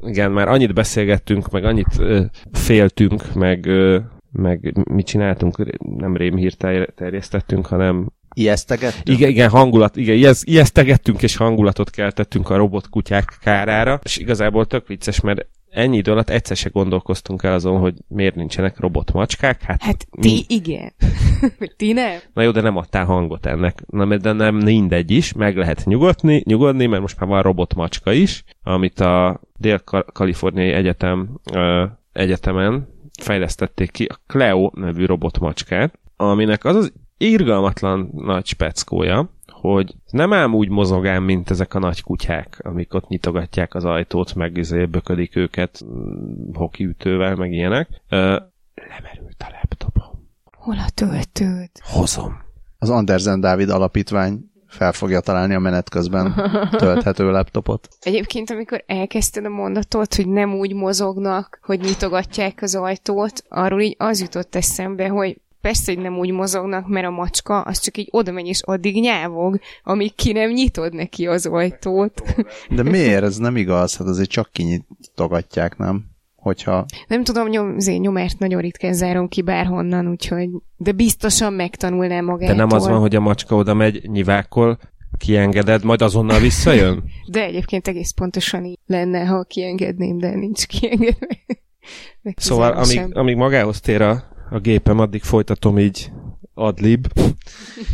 [0.00, 2.22] igen, már annyit beszélgettünk, meg annyit ö,
[2.52, 3.98] féltünk, meg, ö,
[4.32, 9.18] meg mit csináltunk, nem rémhírt terjesztettünk, hanem Ijesztegettünk?
[9.18, 14.86] Igen, igen, hangulat, igen, ijesz, ijesztegettünk és hangulatot keltettünk a robotkutyák kárára, és igazából tök
[14.86, 19.62] vicces, mert ennyi idő alatt egyszer se gondolkoztunk el azon, hogy miért nincsenek robotmacskák.
[19.62, 20.44] Hát, hát ti mi...
[20.54, 20.92] igen.
[21.76, 22.18] ti nem.
[22.32, 23.82] Na jó, de nem adtál hangot ennek.
[23.86, 28.44] Na, de nem mindegy is, meg lehet nyugodni, nyugodni, mert most már van robotmacska is,
[28.62, 32.88] amit a Dél-Kaliforniai Egyetem ö, egyetemen
[33.22, 40.54] fejlesztették ki, a Cleo nevű robotmacskát, aminek az az irgalmatlan nagy speckója, hogy nem ám
[40.54, 45.36] úgy mozogám, mint ezek a nagy kutyák, amik ott nyitogatják az ajtót, meg izé böködik
[45.36, 47.88] őket mm, hokiütővel, meg ilyenek.
[48.08, 48.40] Ö,
[48.74, 50.28] lemerült a laptopom.
[50.52, 51.70] Hol a töltőd?
[51.80, 52.44] Hozom.
[52.78, 56.34] Az Andersen Dávid alapítvány fel fogja találni a menet közben
[56.76, 57.88] tölthető laptopot.
[58.00, 63.94] Egyébként, amikor elkezdted a mondatot, hogy nem úgy mozognak, hogy nyitogatják az ajtót, arról így
[63.98, 68.08] az jutott eszembe, hogy persze, hogy nem úgy mozognak, mert a macska az csak így
[68.10, 72.22] oda megy és addig nyávog, amíg ki nem nyitod neki az ajtót.
[72.70, 73.22] De miért?
[73.22, 76.04] Ez nem igaz, hát azért csak kinyitogatják, nem?
[76.36, 76.84] Hogyha...
[77.08, 80.48] Nem tudom, nyom, zé, nyomert nagyon ritkán zárom ki bárhonnan, úgyhogy...
[80.76, 82.54] De biztosan megtanulnám magától.
[82.54, 84.78] De nem az van, hogy a macska oda megy, nyivákol,
[85.18, 87.04] kiengeded, majd azonnal visszajön?
[87.32, 91.28] De egyébként egész pontosan így lenne, ha kiengedném, de nincs kiengedve.
[92.36, 96.12] Szóval amíg, amíg magához tér a a gépem, addig folytatom így
[96.58, 97.06] adlib.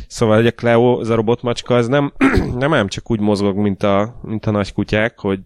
[0.06, 2.12] Szóval hogy a Cleo, ez a robotmacska, az nem,
[2.58, 5.40] nem ám csak úgy mozog, mint a, mint a nagy kutyák, hogy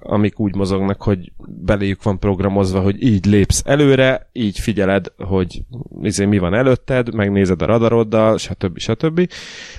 [0.00, 5.62] amik úgy mozognak, hogy beléjük van programozva, hogy így lépsz előre, így figyeled, hogy
[6.02, 8.78] izé, mi van előtted, megnézed a radaroddal, stb.
[8.78, 9.32] stb.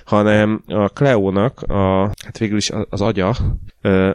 [0.05, 3.35] hanem a Cleo-nak a, hát végül is az agya,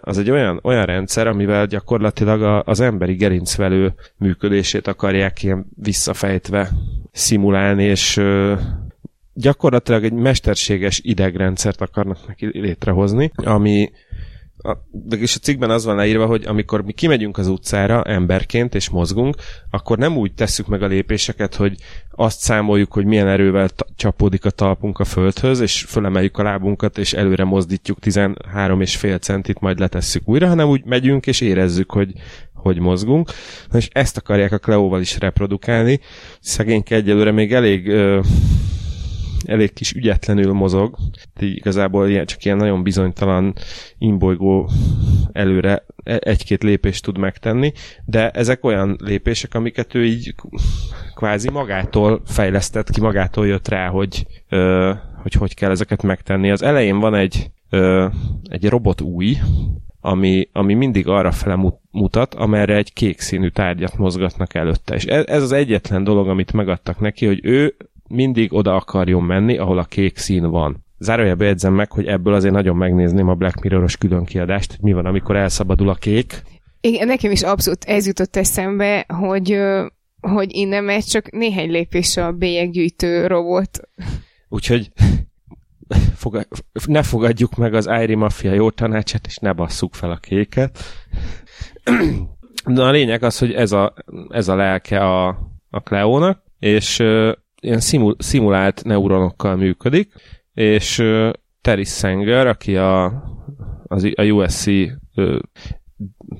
[0.01, 6.71] az egy olyan, olyan rendszer, amivel gyakorlatilag az emberi gerincvelő működését akarják ilyen visszafejtve
[7.17, 8.21] szimulálni, és
[9.35, 13.91] gyakorlatilag egy mesterséges idegrendszert akarnak neki létrehozni, ami
[14.59, 18.75] a, de és a cikkben az van leírva, hogy amikor mi kimegyünk az utcára emberként
[18.75, 19.37] és mozgunk,
[19.71, 21.77] akkor nem úgy tesszük meg a lépéseket, hogy
[22.11, 26.99] azt számoljuk, hogy milyen erővel ta- csapódik a talpunk a földhöz, és fölemeljük a lábunkat,
[26.99, 32.13] és előre mozdítjuk 13,5 centit, majd letesszük újra, hanem úgy megyünk, és érezzük, hogy
[32.67, 33.31] hogy mozgunk.
[33.71, 36.01] Na és ezt akarják a Cleóval is reprodukálni.
[36.41, 38.21] Szegényke egyelőre még elég ö,
[39.45, 40.97] elég kis ügyetlenül mozog,
[41.41, 43.55] így igazából ilyen, csak ilyen nagyon bizonytalan
[43.99, 44.71] imbolygó
[45.33, 47.73] előre e, egy-két lépést tud megtenni,
[48.05, 50.35] de ezek olyan lépések, amiket ő így
[51.15, 56.51] kvázi magától fejlesztett ki, magától jött rá, hogy, ö, hogy hogy kell ezeket megtenni.
[56.51, 58.07] Az elején van egy, ö,
[58.49, 59.37] egy robot új,
[60.01, 61.55] ami, ami mindig arra fele
[61.97, 64.95] mutat, amerre egy kék színű tárgyat mozgatnak előtte.
[64.95, 67.77] És ez, ez az egyetlen dolog, amit megadtak neki, hogy ő
[68.09, 70.85] mindig oda akarjon menni, ahol a kék szín van.
[70.99, 75.07] Zárójelbe jegyzem meg, hogy ebből azért nagyon megnézném a Black Mirror-os különkiadást, hogy mi van,
[75.07, 76.43] amikor elszabadul a kék.
[76.81, 79.61] Igen, nekem is abszolút ez jutott eszembe, hogy,
[80.21, 83.81] hogy innen megy csak néhány lépés a bélyeggyűjtő robot.
[84.49, 84.91] Úgyhogy
[86.87, 90.79] ne fogadjuk meg az Airi Mafia jó tanácsát, és ne basszuk fel a kéket.
[92.65, 93.95] Na a lényeg az, hogy ez a,
[94.29, 95.29] ez a lelke a,
[95.71, 96.99] a Cleónak, és
[97.61, 100.13] ilyen szimul, szimulált neuronokkal működik,
[100.55, 103.05] és uh, Terry Sanger, aki a,
[103.87, 105.39] az, a USC uh,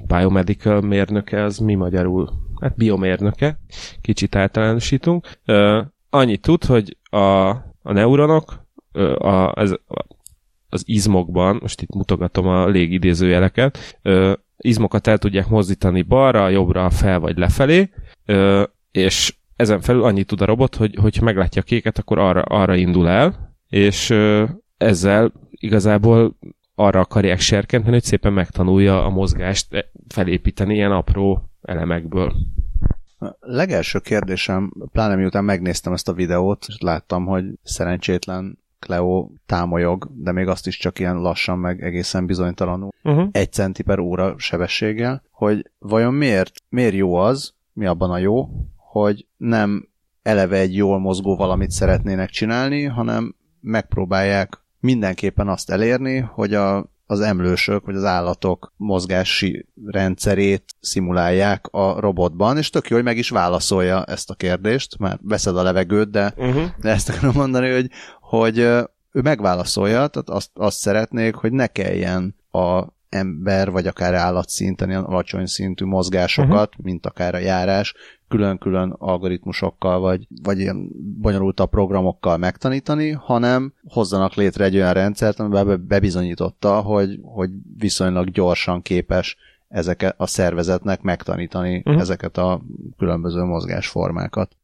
[0.07, 2.33] biomedical mérnöke, az mi magyarul?
[2.61, 3.59] Hát biomérnöke,
[4.01, 5.27] kicsit általánosítunk.
[5.47, 7.49] Uh, annyit tud, hogy a,
[7.83, 9.75] a neuronok uh, a, ez,
[10.69, 17.19] az izmokban, most itt mutogatom a légidézőjeleket, uh, izmokat el tudják mozdítani balra, jobbra, fel
[17.19, 17.91] vagy lefelé,
[18.27, 22.43] uh, és ezen felül annyit tud a robot, hogy hogyha meglátja a kéket, akkor arra,
[22.43, 24.15] arra indul el, és
[24.77, 26.37] ezzel igazából
[26.75, 32.35] arra akarják serkenteni, hogy szépen megtanulja a mozgást e, felépíteni ilyen apró elemekből.
[33.19, 40.11] A legelső kérdésem, pláne miután megnéztem ezt a videót, és láttam, hogy szerencsétlen Cleo támolyog,
[40.15, 42.93] de még azt is csak ilyen lassan, meg egészen bizonytalanul.
[43.03, 43.29] Uh-huh.
[43.33, 48.49] Egy centi per óra sebességgel, hogy vajon miért, miért jó az, mi abban a jó,
[48.77, 49.89] hogy nem
[50.23, 57.21] eleve egy jól mozgó valamit szeretnének csinálni, hanem megpróbálják mindenképpen azt elérni, hogy a, az
[57.21, 63.29] emlősök vagy az állatok mozgási rendszerét szimulálják a robotban, és tök jó, hogy meg is
[63.29, 66.65] válaszolja ezt a kérdést, már veszed a levegőt, de, uh-huh.
[66.81, 67.91] de ezt akarom mondani, hogy,
[68.29, 74.89] hogy ő megválaszolja, tehát azt, azt szeretnék, hogy ne kelljen a ember, vagy akár állatszinten
[74.89, 76.85] ilyen alacsony szintű mozgásokat, uh-huh.
[76.85, 77.95] mint akár a járás,
[78.29, 80.89] külön-külön algoritmusokkal, vagy, vagy ilyen
[81.21, 88.83] bonyolultabb programokkal megtanítani, hanem hozzanak létre egy olyan rendszert, amiben bebizonyította, hogy, hogy viszonylag gyorsan
[88.83, 89.37] képes
[89.69, 92.01] ezeket a szervezetnek megtanítani uh-huh.
[92.01, 92.61] ezeket a
[92.99, 94.57] különböző mozgásformákat.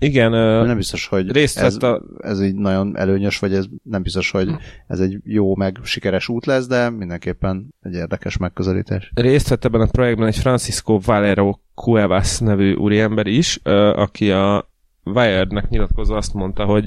[0.00, 0.30] Igen.
[0.66, 2.02] Nem biztos, hogy részt ez, a...
[2.18, 4.50] ez így nagyon előnyös, vagy ez nem biztos, hogy
[4.86, 9.10] ez egy jó, meg sikeres út lesz, de mindenképpen egy érdekes megközelítés.
[9.14, 13.56] Részt vett ebben a projektben egy Francisco Valero Cuevas nevű úriember is,
[13.94, 14.70] aki a
[15.04, 16.86] Wired-nek nyilatkozva azt mondta, hogy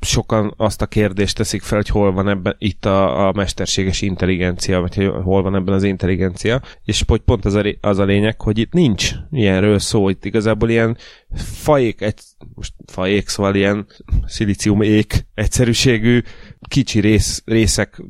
[0.00, 4.80] sokan azt a kérdést teszik fel, hogy hol van ebben itt a, a mesterséges intelligencia,
[4.80, 8.40] vagy hogy hol van ebben az intelligencia, és hogy pont az a, az a lényeg,
[8.40, 10.96] hogy itt nincs ilyenről szó, itt igazából ilyen
[11.36, 12.20] fajék, egy,
[12.54, 13.86] most fajék, szóval ilyen
[14.26, 16.22] szilícium ék egyszerűségű
[16.68, 18.02] kicsi rész, részek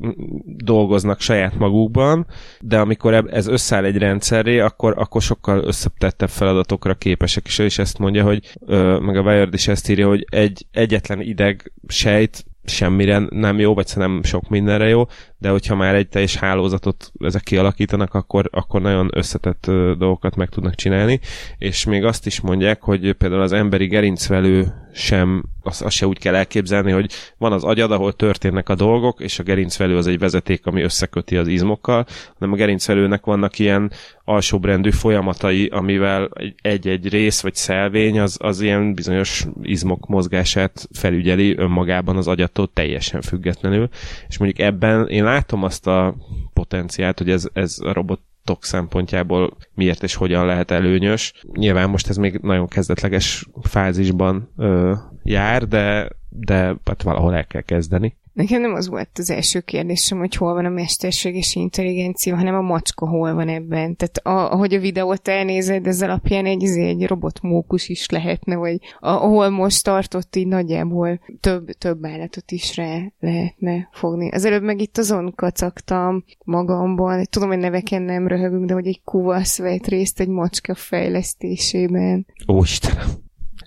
[0.45, 2.27] dolgoznak saját magukban,
[2.61, 7.79] de amikor ez összeáll egy rendszerré, akkor, akkor sokkal összetettebb feladatokra képesek, és ő is
[7.79, 8.57] ezt mondja, hogy
[9.01, 13.91] meg a Wired is ezt írja, hogy egy egyetlen ideg sejt semmire nem jó, vagy
[13.95, 15.05] nem sok mindenre jó,
[15.37, 19.65] de hogyha már egy teljes hálózatot ezek kialakítanak, akkor, akkor nagyon összetett
[19.97, 21.19] dolgokat meg tudnak csinálni,
[21.57, 26.19] és még azt is mondják, hogy például az emberi gerincvelő sem, azt, azt se úgy
[26.19, 30.19] kell elképzelni, hogy van az agyad, ahol történnek a dolgok, és a gerincvelő az egy
[30.19, 32.05] vezeték, ami összeköti az izmokkal,
[32.39, 33.91] hanem a gerincvelőnek vannak ilyen
[34.23, 36.29] alsóbrendű folyamatai, amivel
[36.61, 43.21] egy-egy rész vagy szelvény az, az ilyen bizonyos izmok mozgását felügyeli önmagában az agyattól teljesen
[43.21, 43.89] függetlenül,
[44.27, 46.15] és mondjuk ebben én látom azt a
[46.53, 48.21] potenciált, hogy ez, ez a robot
[48.59, 51.33] szempontjából miért és hogyan lehet előnyös.
[51.53, 57.61] Nyilván most ez még nagyon kezdetleges fázisban ö, jár, de, de hát valahol el kell
[57.61, 58.17] kezdeni.
[58.37, 62.61] Nekem nem az volt az első kérdésem, hogy hol van a mesterséges intelligencia, hanem a
[62.61, 63.95] macska hol van ebben.
[63.95, 69.49] Tehát a, ahogy a videót elnézed, ez alapján egy, egy robotmókus is lehetne, vagy ahol
[69.49, 74.29] most tartott, így nagyjából több, több állatot is rá lehetne fogni.
[74.31, 79.01] Az előbb meg itt azon kacagtam magamban, tudom, hogy neveken nem röhögünk, de hogy egy
[79.03, 82.25] kuvasz vett részt egy macska fejlesztésében.
[82.47, 83.07] Ó, Istenem!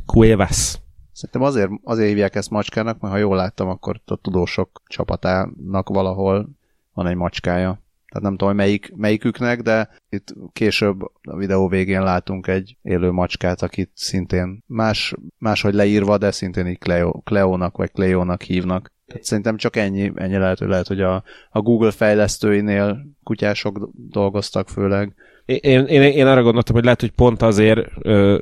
[0.06, 0.78] Cuevas.
[1.20, 6.48] Szerintem azért, azért hívják ezt macskának, mert ha jól láttam, akkor a tudósok csapatának valahol
[6.94, 7.82] van egy macskája.
[8.08, 13.10] Tehát nem tudom, hogy melyik, melyiküknek, de itt később a videó végén látunk egy élő
[13.10, 18.92] macskát, akit szintén más, máshogy leírva, de szintén így Cleo, Cleónak vagy Cleónak hívnak.
[19.06, 24.68] Tehát szerintem csak ennyi, ennyi lehet, hogy lehet, hogy a, a Google fejlesztőinél kutyások dolgoztak
[24.68, 25.14] főleg.
[25.44, 28.38] Én, én, én arra gondoltam, hogy lehet, hogy pont azért ö,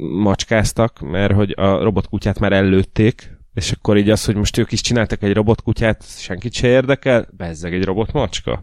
[0.00, 4.80] macskáztak, mert hogy a robotkutyát már ellőtték, és akkor így az, hogy most ők is
[4.80, 8.62] csináltak egy robotkutyát, senkit se érdekel, bezzeg egy robotmacska.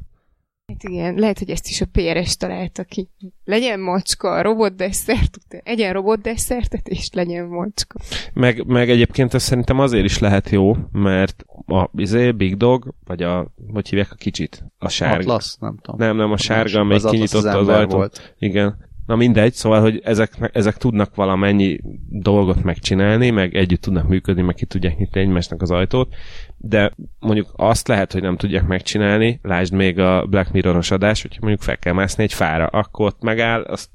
[0.68, 3.10] Hát igen, lehet, hogy ezt is a PRS találta ki.
[3.44, 5.62] Legyen macska, a robotdesszert után.
[5.64, 8.00] Egyen robotdesszertet, és legyen macska.
[8.34, 13.24] Meg, meg egyébként ez szerintem azért is lehet jó, mert a izé, Big Dog, vagy
[13.24, 14.64] a, hogy hívják a kicsit?
[14.78, 15.18] A sárga.
[15.18, 16.00] Atlas, nem tudom.
[16.00, 17.92] Nem, nem, a sárga, amelyik kinyitotta az, az ajtót.
[17.92, 18.36] Volt.
[18.40, 18.86] Igen.
[19.06, 24.56] Na mindegy, szóval, hogy ezek, ezek tudnak valamennyi dolgot megcsinálni, meg együtt tudnak működni, meg
[24.56, 26.16] ki tudják nyitni egymásnak az ajtót,
[26.58, 31.40] de mondjuk azt lehet, hogy nem tudják megcsinálni, lásd még a Black Mirror-os adás, hogyha
[31.42, 33.90] mondjuk fel kell mászni egy fára, akkor ott megáll, azt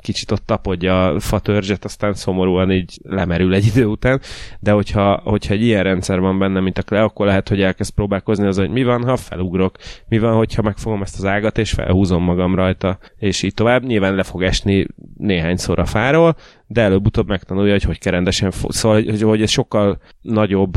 [0.00, 4.20] kicsit ott tapodja a fatörzset, aztán szomorúan így lemerül egy idő után,
[4.60, 7.94] de hogyha, hogyha egy ilyen rendszer van benne, mint a Cleo, akkor lehet, hogy elkezd
[7.94, 9.76] próbálkozni az, hogy mi van, ha felugrok,
[10.08, 13.84] mi van, hogyha megfogom ezt az ágat, és felhúzom magam rajta, és így tovább.
[13.84, 14.86] Nyilván le fog esni
[15.16, 16.36] néhányszor a fáról,
[16.68, 20.76] de előbb-utóbb megtanulja, hogy hogy kell rendesen, fo- szóval, hogy, hogy ez sokkal nagyobb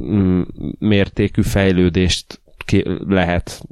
[0.00, 0.42] mm,
[0.78, 2.40] mértékű fejlődést
[3.06, 3.62] lehet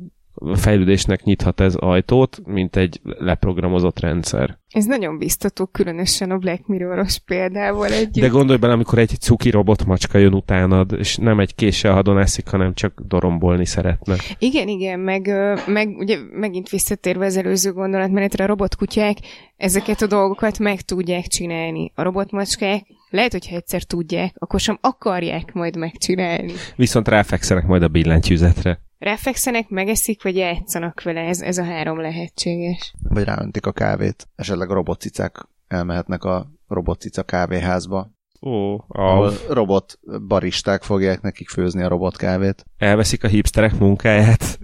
[0.54, 4.58] fejlődésnek nyithat ez ajtót, mint egy leprogramozott rendszer.
[4.70, 8.22] Ez nagyon biztató, különösen a Black Mirror-os példával együtt.
[8.22, 12.74] De gondolj bele, amikor egy cuki robotmacska jön utánad, és nem egy késsel hadonászik, hanem
[12.74, 14.16] csak dorombolni szeretne.
[14.38, 15.30] Igen, igen, meg,
[15.66, 19.16] meg ugye megint visszatérve az előző gondolatmenetre, a robotkutyák
[19.56, 21.92] ezeket a dolgokat meg tudják csinálni.
[21.94, 26.52] A robotmacskák lehet, hogyha egyszer tudják, akkor sem akarják majd megcsinálni.
[26.76, 28.80] Viszont ráfekszenek majd a billentyűzetre.
[29.00, 32.94] Ráfekszenek, megeszik, vagy játszanak vele, ez, ez a három lehetséges.
[33.08, 34.28] Vagy ráöntik a kávét.
[34.34, 38.10] Esetleg a robotcicák elmehetnek a robotcica kávéházba.
[38.42, 42.64] Ó, ahol robot baristák fogják nekik főzni a robotkávét.
[42.76, 44.58] Elveszik a hipsterek munkáját.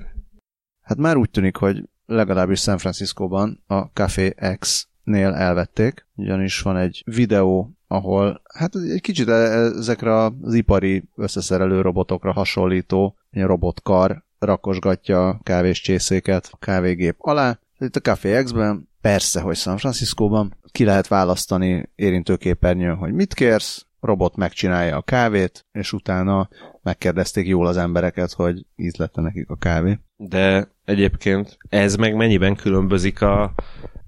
[0.80, 7.02] Hát már úgy tűnik, hogy legalábbis San Franciscóban a Café X-nél elvették, ugyanis van egy
[7.06, 15.40] videó, ahol hát egy kicsit e- ezekre az ipari összeszerelő robotokra hasonlító robotkar rakosgatja a
[15.42, 17.58] kávéscsészéket a kávégép alá.
[17.78, 23.86] Itt a Café X-ben, persze, hogy San Franciscóban ki lehet választani érintőképernyőn, hogy mit kérsz,
[24.00, 26.48] robot megcsinálja a kávét, és utána
[26.82, 29.98] megkérdezték jól az embereket, hogy ízlette nekik a kávé.
[30.16, 33.54] De egyébként ez meg mennyiben különbözik a,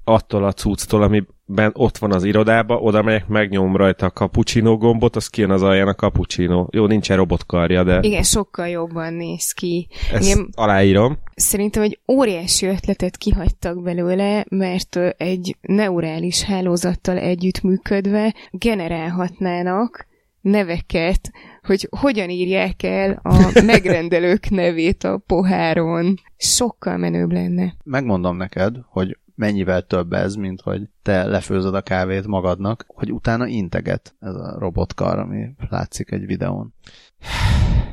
[0.04, 1.02] attól a cucctól,
[1.48, 5.62] amiben ott van az irodába, oda megyek, megnyom rajta a cappuccino gombot, az kijön az
[5.62, 6.66] alján a cappuccino.
[6.70, 7.98] Jó, nincsen robotkarja, de...
[8.02, 9.88] Igen, sokkal jobban néz ki.
[10.12, 11.18] Ezt Igen, aláírom.
[11.34, 20.06] Szerintem egy óriási ötletet kihagytak belőle, mert egy neurális hálózattal együttműködve generálhatnának
[20.40, 21.30] neveket,
[21.62, 26.14] hogy hogyan írják el a megrendelők nevét a poháron.
[26.36, 27.74] Sokkal menőbb lenne.
[27.84, 33.46] Megmondom neked, hogy mennyivel több ez, mint hogy te lefőzöd a kávét magadnak, hogy utána
[33.46, 36.74] integet ez a robotkar, ami látszik egy videón.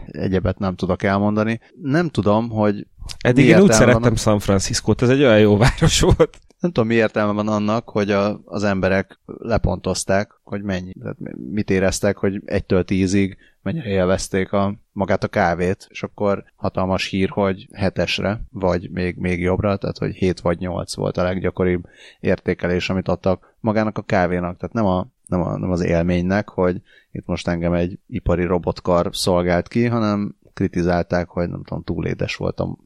[0.05, 1.59] Egyebet nem tudok elmondani.
[1.81, 2.87] Nem tudom, hogy
[3.19, 4.15] Eddig én úgy szerettem.
[4.15, 6.39] San Francisco-t, ez egy olyan jó város volt.
[6.59, 11.17] Nem tudom, mi értelme van annak, hogy a, az emberek lepontozták, hogy mennyi, tehát
[11.51, 17.29] mit éreztek, hogy egytől tízig mennyire élvezték a, magát a kávét, és akkor hatalmas hír,
[17.29, 21.87] hogy hetesre, vagy még, még jobbra, tehát hogy 7 vagy 8 volt a leggyakoribb
[22.19, 26.81] értékelés, amit adtak magának a kávénak, tehát nem, a, nem, a, nem az élménynek, hogy
[27.11, 32.35] itt most engem egy ipari robotkar szolgált ki, hanem kritizálták, hogy nem tudom, túl édes
[32.35, 32.77] volt a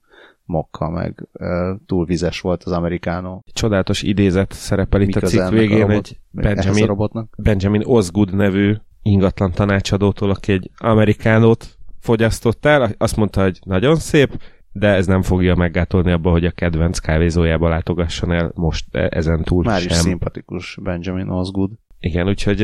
[0.46, 1.50] mokka, meg uh,
[1.86, 3.44] túl vizes volt az amerikánó.
[3.54, 10.30] Csodálatos idézet szerepel itt a cikk végén robot, egy Benjamin, Benjamin Osgood nevű ingatlan tanácsadótól,
[10.30, 14.42] aki egy amerikánót fogyasztott el, azt mondta, hogy nagyon szép,
[14.72, 19.44] de ez nem fogja meggátolni abba, hogy a kedvenc kávézójába látogasson el most e- ezen
[19.44, 19.90] túl Már sem.
[19.90, 21.72] is szimpatikus Benjamin Osgood.
[22.00, 22.62] Igen, úgyhogy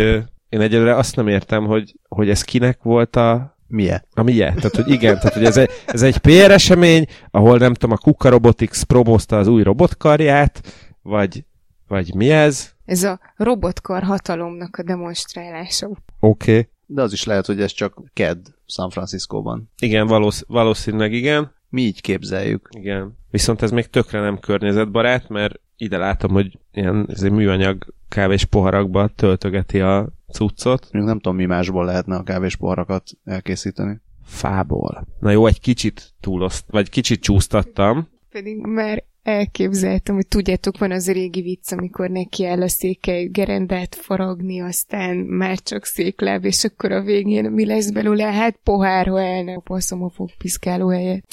[0.49, 4.03] én egyelőre azt nem értem, hogy, hogy ez kinek volt a Milyen?
[4.13, 4.55] A milyen?
[4.55, 7.97] Tehát, hogy igen, tehát, hogy ez egy, ez egy PR esemény, ahol nem tudom, a
[7.97, 10.61] Kuka Robotics promózta az új robotkarját,
[11.01, 11.45] vagy,
[11.88, 12.73] vagy mi ez?
[12.86, 15.88] Ez a robotkar hatalomnak a demonstrálása.
[15.88, 15.97] Oké.
[16.19, 16.67] Okay.
[16.86, 19.69] De az is lehet, hogy ez csak KED San Franciscóban.
[19.79, 21.51] Igen, valósz, valószínűleg igen.
[21.69, 22.69] Mi így képzeljük.
[22.71, 23.17] Igen.
[23.31, 28.45] Viszont ez még tökre nem környezetbarát, mert ide látom, hogy ilyen ez egy műanyag kávés
[28.45, 30.88] poharakba töltögeti a cuccot.
[30.91, 34.01] Még nem tudom, mi másból lehetne a kávés poharakat elkészíteni.
[34.23, 35.07] Fából.
[35.19, 38.07] Na jó, egy kicsit túloszt, vagy kicsit csúsztattam.
[38.29, 43.26] Pedig már elképzeltem, hogy tudjátok, van az a régi vicc, amikor neki áll a székely
[43.26, 48.23] gerendát faragni, aztán már csak székláb, és akkor a végén mi lesz belőle?
[48.23, 51.26] Hát pohár, ha elne a passzom a fogpiszkáló helyet.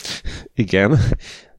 [0.55, 0.99] Igen.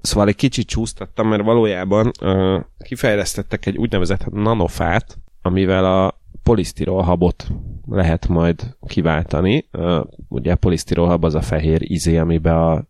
[0.01, 7.47] Szóval egy kicsit csúsztattam, mert valójában uh, kifejlesztettek egy úgynevezett nanofát, amivel a polisztirolhabot
[7.85, 9.69] lehet majd kiváltani.
[9.71, 12.87] Uh, ugye a polisztirolhab az a fehér izé, amiben a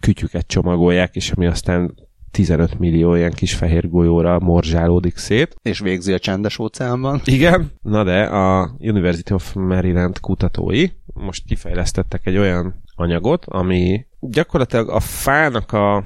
[0.00, 1.94] kütyüket csomagolják, és ami aztán
[2.34, 5.56] 15 millió ilyen kis fehér golyóra morzsálódik szét.
[5.62, 7.20] És végzi a csendes óceánban.
[7.24, 7.72] Igen.
[7.82, 15.00] Na de a University of Maryland kutatói most kifejlesztettek egy olyan anyagot, ami gyakorlatilag a
[15.00, 15.96] fának a,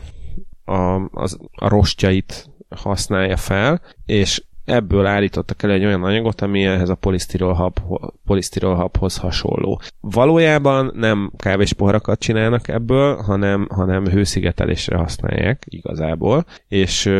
[0.64, 6.88] a, az, a rostjait használja fel, és ebből állítottak el egy olyan anyagot, ami ehhez
[6.88, 7.78] a polisztirolhab,
[8.26, 9.80] polisztirolhabhoz hasonló.
[10.00, 17.10] Valójában nem kávéspoharakat csinálnak ebből, hanem, hanem hőszigetelésre használják igazából, és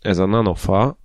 [0.00, 0.98] ez a nanofa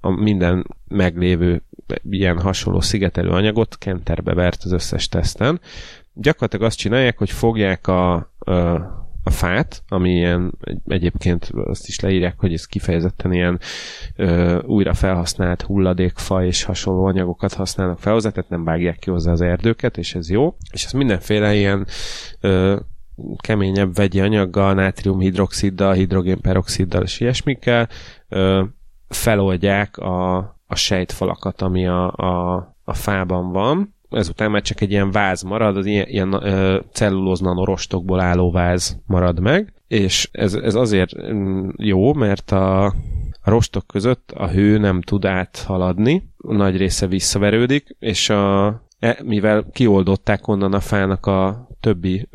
[0.00, 1.62] a minden meglévő
[2.10, 5.60] ilyen hasonló szigetelő anyagot kenterbe vert az összes teszten.
[6.14, 10.52] Gyakorlatilag azt csinálják, hogy fogják a, a a fát, ami ilyen
[10.86, 13.60] egyébként azt is leírják, hogy ez kifejezetten ilyen
[14.16, 19.32] ö, újra felhasznált hulladékfa és hasonló anyagokat használnak fel hozzá, tehát nem vágják ki hozzá
[19.32, 20.56] az erdőket, és ez jó.
[20.72, 21.86] És ez mindenféle ilyen
[22.40, 22.76] ö,
[23.36, 27.88] keményebb vegyi anyaggal, nátriumhidroxiddal, hidrogénperoxiddal és ilyesmikkel
[28.28, 28.64] ö,
[29.08, 32.54] feloldják a, a sejtfalakat, ami a, a,
[32.84, 37.40] a fában van, ezután már csak egy ilyen váz marad, az ilyen, ilyen ö, cellulóz
[37.40, 43.86] nanorostokból álló váz marad meg, és ez, ez azért mm, jó, mert a, a rostok
[43.86, 48.66] között a hő nem tud áthaladni, nagy része visszaverődik, és a,
[48.98, 52.28] e, mivel kioldották onnan a fának a többi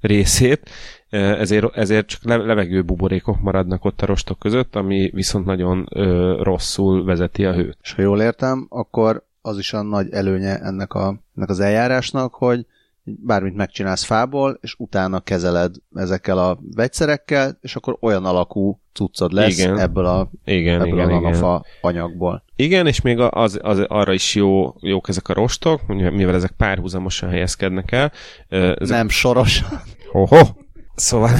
[0.00, 0.70] részét,
[1.10, 7.04] ezért, ezért csak levegő buborékok maradnak ott a rostok között, ami viszont nagyon ö, rosszul
[7.04, 7.78] vezeti a hőt.
[7.82, 12.34] És ha jól értem, akkor az is a nagy előnye ennek, a, ennek az eljárásnak,
[12.34, 12.66] hogy
[13.04, 19.58] bármit megcsinálsz fából, és utána kezeled ezekkel a vegyszerekkel, és akkor olyan alakú cuccod lesz
[19.58, 19.78] igen.
[19.78, 21.96] ebből a, igen, ebből igen, a nanofa igen.
[21.96, 22.44] anyagból.
[22.56, 27.28] Igen, és még az, az, arra is jó, jók ezek a rostok, mivel ezek párhuzamosan
[27.28, 28.12] helyezkednek el.
[28.48, 28.96] Ezek...
[28.96, 29.80] Nem sorosan.
[30.10, 30.46] Hoho!
[30.94, 31.30] Szóval,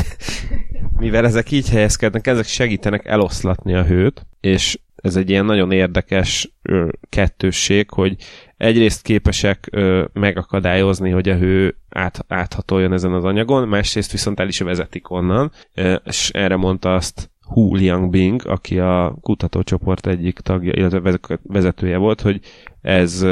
[0.98, 6.52] mivel ezek így helyezkednek, ezek segítenek eloszlatni a hőt, és ez egy ilyen nagyon érdekes
[6.62, 8.16] ö, kettősség, hogy
[8.56, 14.48] egyrészt képesek ö, megakadályozni, hogy a hő át, áthatoljon ezen az anyagon, másrészt viszont el
[14.48, 15.52] is vezetik onnan,
[16.04, 22.40] és erre mondta azt Hu Liangbing, aki a kutatócsoport egyik tagja, illetve vezetője volt, hogy
[22.80, 23.26] ez,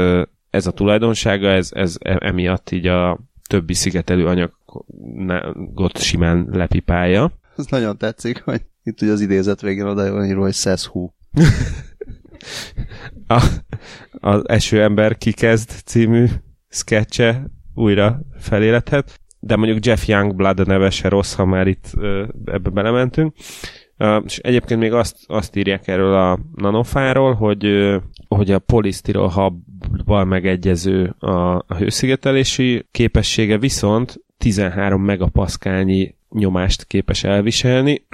[0.50, 3.18] ez a tulajdonsága, ez, ez e, emiatt így a
[3.48, 7.32] többi szigetelő anyagot simán lepipálja.
[7.56, 10.56] Ez nagyon tetszik, hogy itt ugye az idézet végén oda van írva, hogy
[10.92, 11.08] who.
[13.26, 13.44] A,
[14.12, 16.26] az Eső ember kikezd című
[16.68, 21.92] sketche újra felélethet, de mondjuk Jeff Youngblood neve se rossz, ha már itt
[22.44, 23.34] ebbe belementünk.
[24.24, 27.96] És egyébként még azt, azt írják erről a nanofáról, hogy,
[28.28, 38.06] hogy a polisztirol habbal megegyező a, a hőszigetelési képessége viszont 13 megapaszkálnyi nyomást képes elviselni.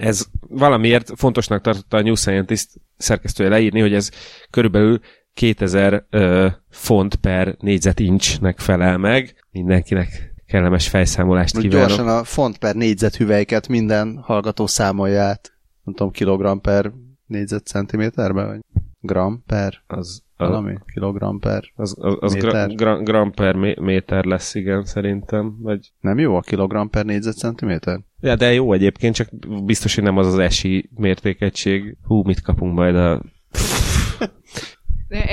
[0.00, 4.10] Ez valamiért fontosnak tartotta a New Scientist szerkesztője leírni, hogy ez
[4.50, 5.00] körülbelül
[5.34, 9.34] 2000 uh, font per négyzetincsnek felel meg.
[9.50, 11.88] Mindenkinek kellemes fejszámolást Most kívánok.
[11.88, 15.52] Gyorsan a font per négyzetüvelyket minden hallgató számolja át.
[15.84, 16.92] Nem tudom, kilogram per
[17.26, 18.60] négyzetcentiméterben, vagy
[19.00, 20.74] gram per az, valami?
[20.74, 22.74] A, kilogram per az, az, az méter?
[22.74, 25.56] Gra, gram per méter lesz, igen, szerintem.
[25.60, 25.92] Vagy...
[26.00, 28.00] Nem jó a kilogram per négyzetcentiméter?
[28.20, 29.28] Ja, de jó egyébként, csak
[29.64, 31.96] biztos, hogy nem az az esi mértékegység.
[32.02, 33.22] Hú, mit kapunk majd a...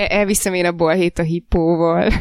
[0.07, 2.11] Elviszem én a balhét a hippóval.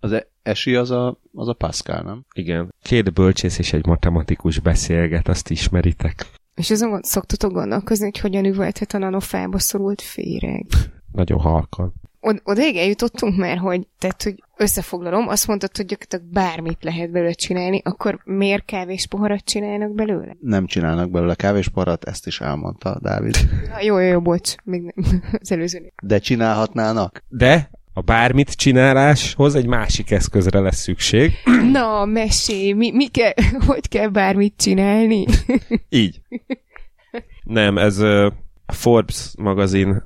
[0.00, 2.24] Az e- esi az a, az a Pascal, nem?
[2.34, 2.74] Igen.
[2.82, 6.26] Két bölcsész és egy matematikus beszélget, azt ismeritek.
[6.54, 10.66] És azon szoktatok gondolkozni, hogy hogyan üvölthet a nanofába szorult féreg.
[11.12, 11.94] Nagyon halkan.
[12.26, 17.32] Od- odaig eljutottunk már, hogy, tehát, hogy összefoglalom, azt mondtad, hogy gyakorlatilag bármit lehet belőle
[17.32, 20.36] csinálni, akkor miért kávéspoharat csinálnak belőle?
[20.40, 23.36] Nem csinálnak belőle kávéspoharat, ezt is elmondta Dávid.
[23.68, 25.92] Na, jó, jó, jó, bocs, még nem, az előző.
[26.02, 27.24] De csinálhatnának?
[27.28, 31.32] De a bármit csináláshoz egy másik eszközre lesz szükség.
[31.72, 33.32] Na, mesé, mi, mi kell,
[33.66, 35.24] hogy kell bármit csinálni?
[35.88, 36.20] Így.
[37.42, 38.32] Nem, ez a
[38.66, 40.02] Forbes magazin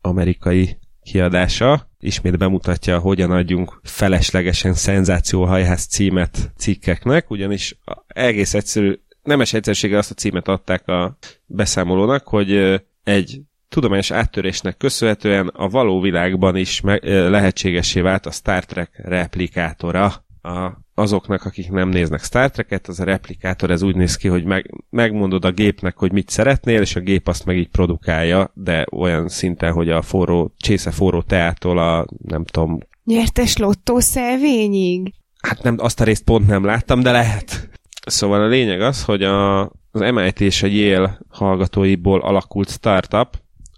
[0.00, 9.98] amerikai kiadása ismét bemutatja, hogyan adjunk feleslegesen szenzációhajház címet cikkeknek, ugyanis egész egyszerű, nemes egyszerűséggel
[9.98, 16.80] azt a címet adták a beszámolónak, hogy egy tudományos áttörésnek köszönhetően a való világban is
[17.02, 20.24] lehetségesé vált a Star Trek replikátora.
[20.42, 24.44] A, azoknak, akik nem néznek Star Trek-et, az a replikátor ez úgy néz ki, hogy
[24.44, 28.86] meg, megmondod a gépnek, hogy mit szeretnél, és a gép azt meg így produkálja, de
[28.92, 32.78] olyan szinten, hogy a forró, csésze forró teától a, nem tudom...
[33.04, 35.14] Nyertes lottó szelvényig?
[35.42, 37.68] Hát nem, azt a részt pont nem láttam, de lehet.
[38.06, 43.28] Szóval a lényeg az, hogy a, az MIT és a Yale hallgatóiból alakult startup,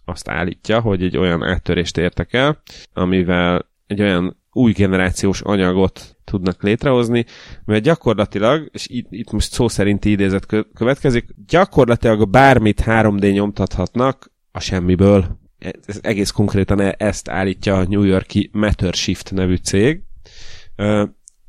[0.04, 2.62] azt állítja, hogy egy olyan áttörést értek el,
[2.92, 7.24] amivel egy olyan új generációs anyagot tudnak létrehozni,
[7.64, 14.60] mert gyakorlatilag, és itt, itt most szó szerinti idézet következik, gyakorlatilag bármit 3D nyomtathatnak a
[14.60, 15.38] semmiből.
[15.86, 20.02] Ez egész konkrétan e- ezt állítja a New Yorki Mattershift nevű cég.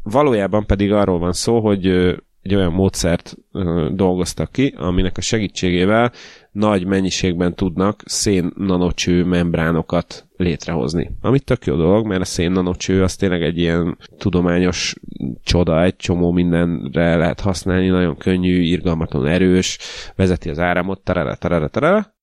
[0.03, 2.15] Valójában pedig arról van szó, hogy
[2.50, 3.36] egy olyan módszert
[3.91, 6.12] dolgoztak ki, aminek a segítségével
[6.52, 11.12] nagy mennyiségben tudnak szén nanocső membránokat létrehozni.
[11.22, 14.95] Amit tök jó dolog, mert a szén nanocső az tényleg egy ilyen tudományos
[15.43, 19.78] csoda, egy csomó mindenre lehet használni, nagyon könnyű, irgalmatlan erős,
[20.16, 22.14] vezeti az áramot, tarara, tarara, tarara.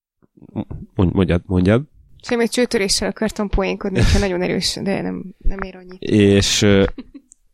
[0.93, 1.81] Mondjad, mondjad.
[2.21, 5.97] Semmi csőtöréssel akartam poénkodni, ha nagyon erős, de nem, nem ér annyi.
[5.99, 6.65] És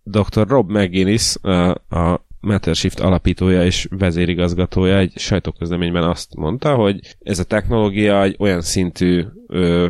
[0.04, 0.48] dr.
[0.48, 7.44] Rob McGinnis, a, a Mattershift alapítója és vezérigazgatója egy sajtóközleményben azt mondta, hogy ez a
[7.44, 9.88] technológia egy olyan szintű ö,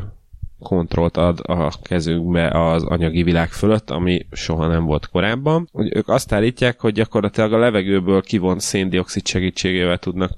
[0.60, 5.68] kontrollt ad a kezünkbe az anyagi világ fölött, ami soha nem volt korábban.
[5.72, 10.32] Hogy ők azt állítják, hogy gyakorlatilag a levegőből kivont széndiokszid segítségével tudnak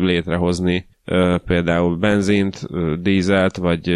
[0.00, 0.86] létrehozni
[1.46, 2.66] például benzint,
[3.02, 3.92] dízelt, vagy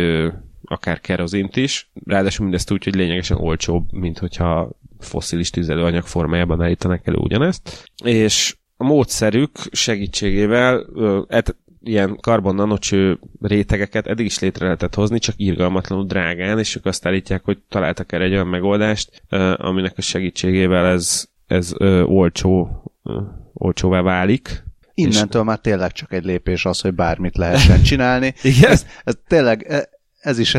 [0.65, 1.91] akár kerozint is.
[2.07, 7.91] Ráadásul mindezt úgy, hogy lényegesen olcsóbb, mint hogyha foszilis tüzelőanyag formájában állítanak elő ugyanezt.
[8.05, 10.87] És a módszerük segítségével
[11.29, 16.87] et, ilyen karbon nanocső rétegeket eddig is létre lehetett hozni, csak irgalmatlanul drágán, és ők
[16.87, 19.23] azt állítják, hogy találtak erre egy olyan megoldást,
[19.57, 23.21] aminek a segítségével ez, ez ö, olcsó, ö,
[23.53, 24.65] olcsóvá válik.
[24.95, 25.49] Innentől és...
[25.49, 28.35] már tényleg csak egy lépés az, hogy bármit lehessen csinálni.
[28.43, 28.71] Igen?
[28.71, 29.89] Ez, ez tényleg, e,
[30.21, 30.57] ez is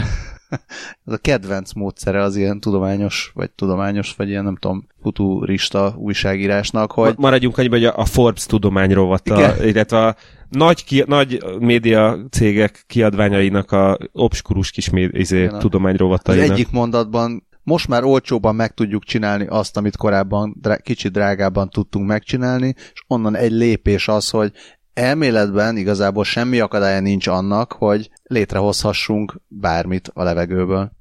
[1.05, 6.91] ez a kedvenc módszere az ilyen tudományos, vagy tudományos, vagy ilyen nem tudom, futurista újságírásnak,
[6.91, 7.13] hogy...
[7.17, 10.15] Maradjunk annyiba, hogy a Forbes tudományrovata, illetve a
[10.49, 16.43] nagy, ki, nagy média cégek kiadványainak a obskurus kis méd, izé, tudományrovatainak.
[16.45, 21.69] Az egyik mondatban most már olcsóban meg tudjuk csinálni azt, amit korábban drá- kicsit drágábban
[21.69, 24.51] tudtunk megcsinálni, és onnan egy lépés az, hogy
[24.99, 30.91] elméletben igazából semmi akadálya nincs annak, hogy létrehozhassunk bármit a levegőből.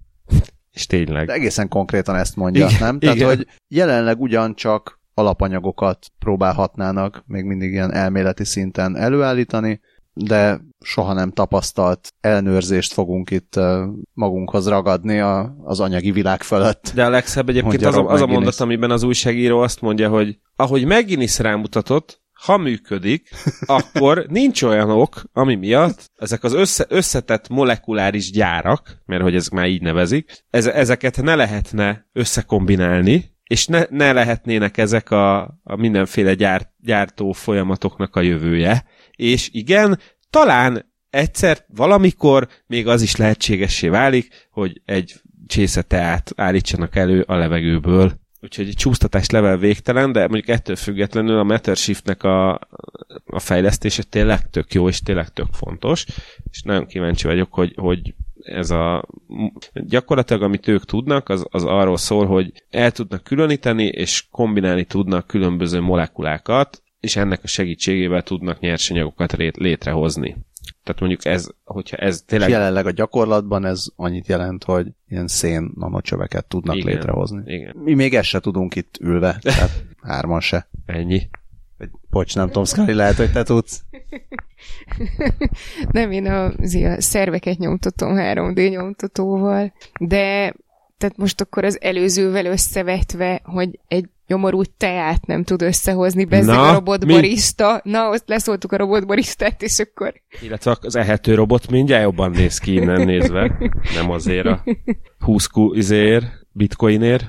[0.73, 1.27] És tényleg.
[1.27, 2.99] De egészen konkrétan ezt mondja, igen, nem?
[2.99, 3.29] Tehát, igen.
[3.29, 9.81] hogy jelenleg ugyancsak alapanyagokat próbálhatnának még mindig ilyen elméleti szinten előállítani,
[10.13, 13.61] de soha nem tapasztalt elnőrzést fogunk itt
[14.13, 16.93] magunkhoz ragadni a, az anyagi világ fölött.
[16.95, 20.39] De a legszebb egyébként az a, az a mondat, amiben az újságíró azt mondja, hogy
[20.57, 23.29] ahogy McGinnis rámutatott, ha működik,
[23.67, 29.53] akkor nincs olyan ok, ami miatt ezek az össze, összetett molekuláris gyárak, mert hogy ezek
[29.53, 35.77] már így nevezik, ez, ezeket ne lehetne összekombinálni, és ne, ne lehetnének ezek a, a
[35.77, 38.85] mindenféle gyár, gyártó folyamatoknak a jövője.
[39.17, 39.99] És igen,
[40.31, 47.37] talán egyszer, valamikor még az is lehetségessé válik, hogy egy csésze teát állítsanak elő a
[47.37, 48.13] levegőből.
[48.41, 52.53] Úgyhogy egy csúsztatás level végtelen, de mondjuk ettől függetlenül a Mattershiftnek a,
[53.27, 56.07] a fejlesztése tényleg tök jó, és tényleg tök fontos,
[56.51, 59.09] és nagyon kíváncsi vagyok, hogy, hogy ez a
[59.73, 65.27] gyakorlatilag amit ők tudnak, az, az arról szól, hogy el tudnak különíteni, és kombinálni tudnak
[65.27, 70.37] különböző molekulákat, és ennek a segítségével tudnak nyersanyagokat létrehozni.
[70.89, 72.49] Tehát mondjuk ez, hogyha ez tényleg...
[72.49, 77.43] És jelenleg a gyakorlatban ez annyit jelent, hogy ilyen szén nanocsöveket tudnak igen, létrehozni.
[77.55, 77.77] Igen.
[77.77, 80.69] Mi még ezt se tudunk itt ülve, tehát hárman se.
[80.87, 81.29] Ennyi.
[82.11, 83.83] Bocs, nem tudom, Szkari, lehet, hogy te tudsz.
[85.91, 90.55] nem, én a, a szerveket nyomtatom 3D nyomtatóval, de
[90.99, 96.73] tehát most akkor az előzővel összevetve, hogy egy nyomorú teát nem tud összehozni bezzeg a
[96.73, 97.81] robotbarista.
[97.85, 97.91] Mi?
[97.91, 100.13] Na, azt leszóltuk a robotbaristát, és akkor...
[100.41, 103.59] Illetve az ehető robot mindjárt jobban néz ki innen nézve.
[103.95, 104.65] Nem azért a
[105.19, 106.23] 20 izér,
[106.53, 107.25] bitcoinért.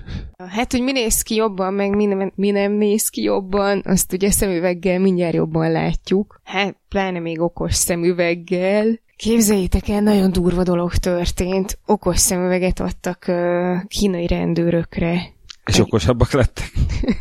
[0.50, 4.14] Hát, hogy mi néz ki jobban, meg mi nem, mi nem néz ki jobban, azt
[4.14, 6.42] ugye szemüveggel mindjárt jobban látjuk.
[6.44, 9.00] Hát, pláne még okos szemüveggel.
[9.16, 11.80] Képzeljétek el, nagyon durva dolog történt.
[11.86, 15.38] Okos szemüveget adtak uh, kínai rendőrökre.
[15.70, 16.72] És okosabbak lettek?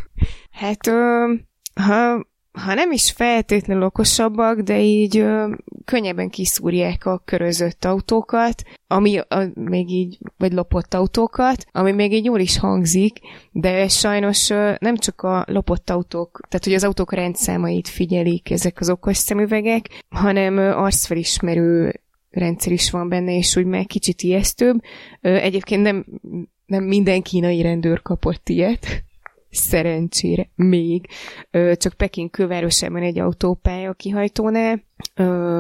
[0.60, 1.38] hát, uh,
[1.74, 5.52] ha, ha nem is feltétlenül okosabbak, de így uh,
[5.84, 12.24] könnyebben kiszúrják a körözött autókat, ami a, még így, vagy lopott autókat, ami még így
[12.24, 13.18] jól is hangzik,
[13.52, 18.80] de sajnos uh, nem csak a lopott autók, tehát hogy az autók rendszámait figyelik ezek
[18.80, 24.80] az okos szemüvegek, hanem uh, arcfelismerő rendszer is van benne, és úgy meg kicsit ijesztőbb.
[25.20, 26.04] Egyébként nem,
[26.68, 29.04] nem minden kínai rendőr kapott ilyet,
[29.50, 31.06] szerencsére még.
[31.72, 34.82] Csak Peking külvárosában egy autópálya kihajtónál,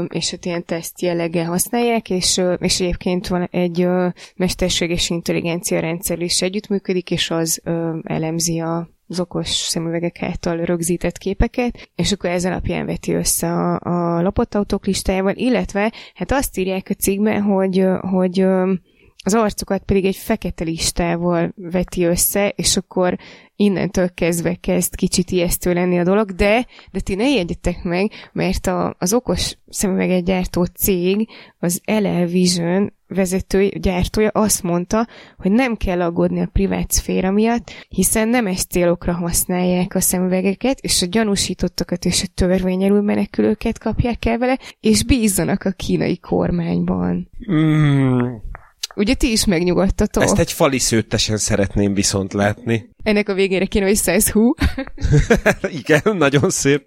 [0.08, 3.88] és hát ilyen teszt jelleggel használják, és, és egyébként van egy
[4.36, 7.62] mesterséges intelligencia rendszer is együttműködik, és az
[8.02, 13.78] elemzi a az okos szemüvegek által rögzített képeket, és akkor ez alapján veti össze a,
[13.80, 18.46] a lopott autók listájával, illetve hát azt írják a cikkben, hogy, hogy
[19.24, 23.18] az arcokat pedig egy fekete listával veti össze, és akkor
[23.56, 28.66] innentől kezdve kezd kicsit ijesztő lenni a dolog, de, de ti ne jegyetek meg, mert
[28.66, 35.06] a, az okos szemüveget gyártó cég, az LL Vision vezető gyártója azt mondta,
[35.36, 41.02] hogy nem kell aggódni a privát szféra miatt, hiszen nemes célokra használják a szemüvegeket, és
[41.02, 47.30] a gyanúsítottakat és a törvényelül menekülőket kapják el vele, és bízzanak a kínai kormányban.
[47.52, 48.18] Mm,
[48.98, 50.22] Ugye ti is megnyugodtatok?
[50.22, 52.90] Ezt egy fali szőttesen szeretném viszont látni.
[53.02, 54.54] Ennek a végére kéne, hogy size hú.
[55.80, 56.86] Igen, nagyon szép.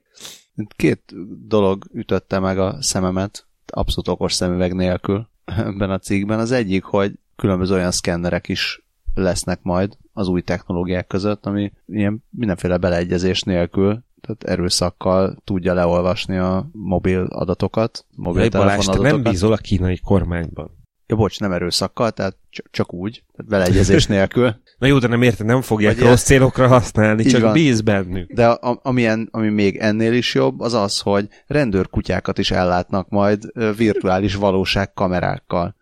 [0.76, 1.02] Két
[1.48, 6.40] dolog ütötte meg a szememet, abszolút okos szemüveg nélkül ebben a cikkben.
[6.40, 12.24] Az egyik, hogy különböző olyan szkennerek is lesznek majd az új technológiák között, ami ilyen
[12.30, 19.12] mindenféle beleegyezés nélkül, tehát erőszakkal tudja leolvasni a mobil adatokat, mobil Jaj, Balázs, adatokat.
[19.12, 20.80] nem bízol a kínai kormányban.
[21.12, 24.56] Ja, bocs, nem erőszakkal, tehát cs- csak úgy, tehát beleegyezés nélkül.
[24.80, 27.54] Na jó, de nem érted, nem fogják Vagy rossz célokra használni, csak van.
[27.54, 28.32] bíz bennük.
[28.32, 33.52] De a, amilyen, ami még ennél is jobb, az az, hogy rendőrkutyákat is ellátnak majd
[33.78, 35.76] virtuális valóság kamerákkal.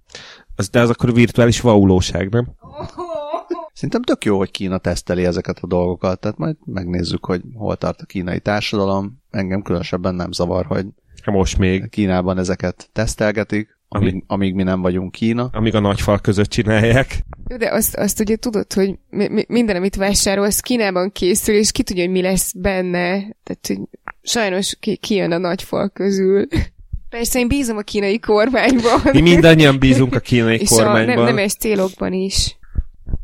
[0.55, 2.47] Az, de az akkor virtuális vaulóság, nem?
[3.73, 8.01] Szerintem tök jó, hogy Kína teszteli ezeket a dolgokat, tehát majd megnézzük, hogy hol tart
[8.01, 9.21] a kínai társadalom.
[9.29, 10.85] Engem különösebben nem zavar, hogy
[11.25, 15.49] Most még, Kínában ezeket tesztelgetik, amíg, amíg mi nem vagyunk Kína.
[15.53, 17.23] amíg a nagy fal között csinálják.
[17.57, 21.83] De azt, azt ugye tudod, hogy mi, mi, minden, amit vásárolsz, Kínában készül, és ki
[21.83, 23.09] tudja, hogy mi lesz benne.
[23.19, 23.79] Tehát, hogy
[24.21, 26.47] sajnos ki, kijön a nagy fal közül.
[27.09, 29.01] Persze én bízom a kínai kormányban.
[29.11, 31.15] Mi mindannyian bízunk a kínai és a kormányban.
[31.15, 32.57] nem, nemes célokban is.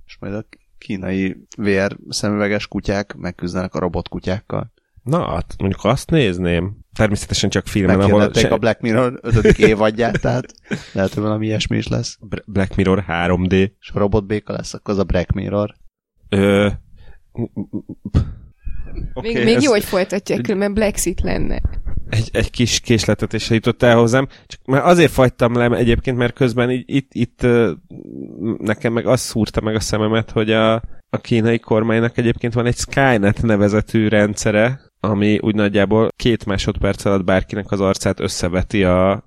[0.06, 0.46] És majd a
[0.78, 4.74] kínai VR szemüveges kutyák megküzdenek a robotkutyákkal.
[5.04, 6.78] Na, hát mondjuk azt nézném.
[6.96, 8.18] Természetesen csak filmen, ahol...
[8.18, 9.46] Meghirdették a Black Mirror 5.
[9.60, 10.46] évadját, tehát
[10.94, 12.18] lehet, hogy valami ilyesmi is lesz.
[12.46, 13.72] Black Mirror 3D.
[13.80, 15.76] És ha robotbéka lesz, akkor az a Black Mirror.
[16.30, 16.70] Ö...
[19.14, 21.62] Még, Okay, még ez jó, hogy folytatják, különben Brexit lenne.
[22.10, 24.28] egy, egy kis késletetésre jutott el hozzám.
[24.48, 27.48] Csak már azért fagytam le egyébként, mert közben így, itt, itt
[28.58, 30.74] nekem meg azt szúrta meg a szememet, hogy a,
[31.10, 37.24] a kínai kormánynak egyébként van egy Skynet nevezetű rendszere, ami úgy nagyjából két másodperc alatt
[37.24, 39.24] bárkinek az arcát összeveti a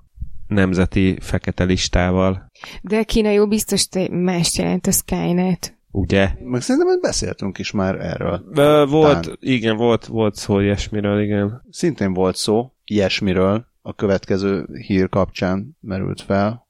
[0.47, 2.47] nemzeti fekete listával.
[2.83, 5.77] De Kína jó biztos te mást jelent a Skynet.
[5.91, 6.31] Ugye?
[6.45, 8.45] Meg szerintem hogy beszéltünk is már erről.
[8.55, 9.37] Ö, volt, Tán.
[9.41, 11.63] igen, volt, volt szó ilyesmiről, igen.
[11.71, 16.67] Szintén volt szó ilyesmiről, a következő hír kapcsán merült fel.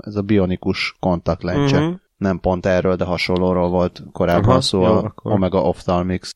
[0.00, 1.80] Ez a bionikus kontaktlencse.
[1.80, 1.92] Mhm.
[2.16, 5.32] Nem pont erről, de hasonlóról volt korábban Aha, szó jó, a akkor.
[5.32, 6.30] Omega Ophthalmics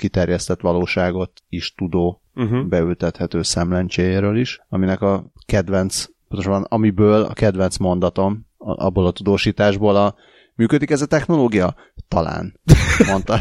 [0.00, 2.66] kiterjesztett valóságot is tudó Uh-huh.
[2.66, 10.14] beültethető szemlencséjéről is, aminek a kedvenc, pontosan amiből a kedvenc mondatom, abból a tudósításból a
[10.54, 11.74] működik ez a technológia?
[12.08, 12.60] Talán,
[13.10, 13.40] mondta,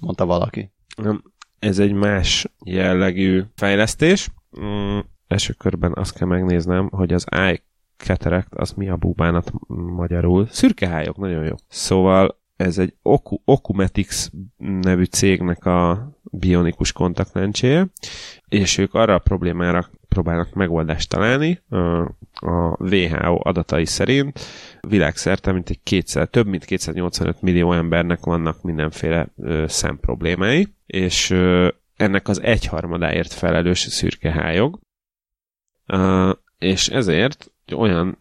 [0.00, 0.72] mondta valaki.
[0.96, 1.22] Nem,
[1.58, 4.28] Ez egy más jellegű fejlesztés.
[4.60, 7.62] Mm, első körben azt kell megnéznem, hogy az eye
[7.96, 9.52] cataract az mi a búbánat
[9.96, 10.46] magyarul.
[10.50, 11.54] Szürkehályok, nagyon jó.
[11.68, 17.86] Szóval ez egy Oku, Okumetics nevű cégnek a bionikus kontaktlencséje,
[18.48, 21.62] és ők arra a problémára próbálnak megoldást találni.
[22.32, 24.40] A WHO adatai szerint
[24.80, 29.28] világszerte mintegy kétszer, több mint 285 millió embernek vannak mindenféle
[29.66, 31.30] szemproblémái, és
[31.96, 34.78] ennek az egyharmadáért felelős a szürkehályog,
[35.86, 38.18] Ö, és ezért egy olyan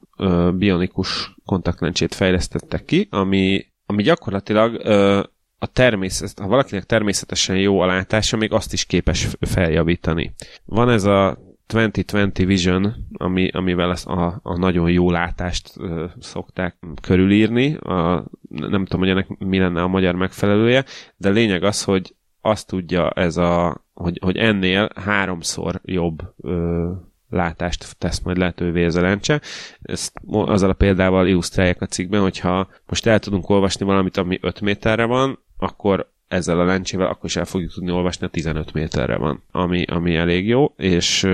[0.53, 5.21] bionikus kontaktlencsét fejlesztettek ki, ami, ami gyakorlatilag ö,
[5.59, 10.33] a természet, ha valakinek természetesen jó a látása, még azt is képes feljavítani.
[10.65, 16.77] Van ez a 2020 Vision, ami, amivel ezt a, a nagyon jó látást ö, szokták
[17.01, 17.75] körülírni.
[17.75, 20.85] A, nem tudom, hogy ennek mi lenne a magyar megfelelője,
[21.17, 26.91] de lényeg az, hogy azt tudja ez a, hogy, hogy ennél háromszor jobb ö,
[27.29, 29.41] látást tesz majd lehetővé ez a lencse.
[29.81, 34.61] Ezt azzal a példával illusztrálják a cikkben, hogyha most el tudunk olvasni valamit, ami 5
[34.61, 39.17] méterre van, akkor ezzel a lencsével akkor is el fogjuk tudni olvasni, a 15 méterre
[39.17, 41.27] van, ami, ami elég jó, és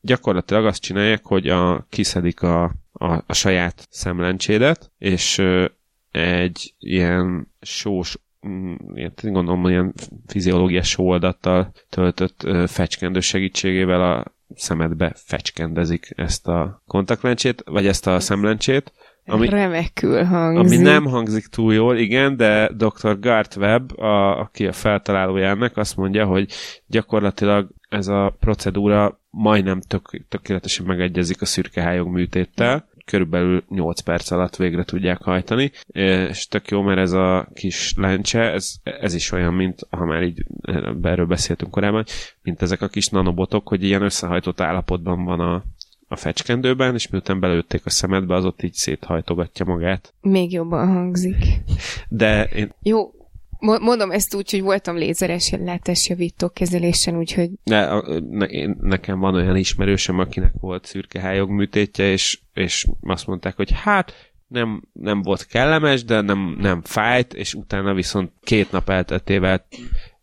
[0.00, 5.42] gyakorlatilag azt csinálják, hogy a, kiszedik a, a, a saját szemlencsédet, és
[6.10, 9.92] egy ilyen sós mm, ilyen, gondolom, ilyen
[10.26, 14.24] fiziológiás sóadattal töltött fecskendő segítségével a
[14.56, 18.92] szemedbe fecskendezik ezt a kontaktlencsét, vagy ezt a szemlencsét,
[19.26, 20.78] ami, Remekül hangzik.
[20.78, 23.18] ami nem hangzik túl jól, igen, de dr.
[23.20, 26.52] Gart Webb, a, aki a feltalálója ennek, azt mondja, hogy
[26.86, 34.56] gyakorlatilag ez a procedúra majdnem tök, tökéletesen megegyezik a szürkehályog műtéttel, körülbelül 8 perc alatt
[34.56, 39.54] végre tudják hajtani, és tök jó, mert ez a kis lencse, ez, ez is olyan,
[39.54, 40.44] mint, ha már így
[41.02, 42.04] erről beszéltünk korábban,
[42.42, 45.64] mint ezek a kis nanobotok, hogy ilyen összehajtott állapotban van a,
[46.08, 50.14] a fecskendőben, és miután belőtték a szemedbe, az ott így széthajtogatja magát.
[50.20, 51.36] Még jobban hangzik.
[52.08, 53.10] De én, Jó,
[53.62, 58.46] mondom ezt úgy, hogy voltam lézeres látásjavító kezelésen, úgyhogy a- ne,
[58.80, 64.82] nekem van olyan ismerősöm, akinek volt szürkehályog műtétje, és, és azt mondták, hogy hát nem,
[64.92, 69.66] nem volt kellemes, de nem, nem fájt, és utána viszont két nap elteltével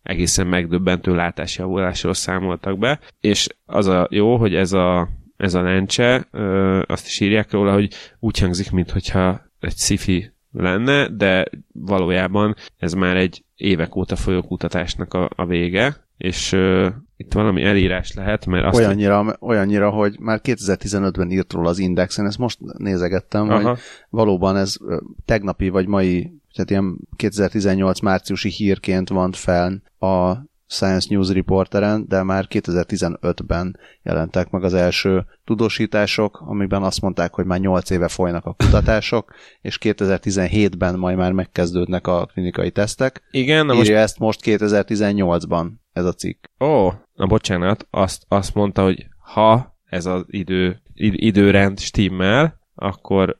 [0.02, 6.28] egészen megdöbbentő látásjavulásról számoltak be, és az a jó, hogy ez a, ez a lencse,
[6.30, 12.92] ö, azt is írják róla, hogy úgy hangzik, mintha egy sci lenne, de valójában ez
[12.92, 16.86] már egy évek óta folyó kutatásnak a, a vége, és uh,
[17.16, 18.78] itt valami elírás lehet, mert azt...
[18.78, 23.68] Olyannyira, olyannyira, hogy már 2015-ben írt róla az Indexen, ezt most nézegettem, Aha.
[23.68, 23.78] hogy
[24.08, 24.76] valóban ez
[25.24, 30.36] tegnapi vagy mai, tehát ilyen 2018 márciusi hírként van fel a
[30.70, 37.44] Science News Reporteren, de már 2015-ben jelentek meg az első tudósítások, amiben azt mondták, hogy
[37.44, 43.22] már 8 éve folynak a kutatások, és 2017-ben majd már megkezdődnek a klinikai tesztek.
[43.30, 44.02] Igen, na Írja most...
[44.02, 46.44] ezt most 2018-ban ez a cikk.
[46.60, 53.39] Ó, na bocsánat, azt, azt mondta, hogy ha ez az idő, id, időrend stimmel, akkor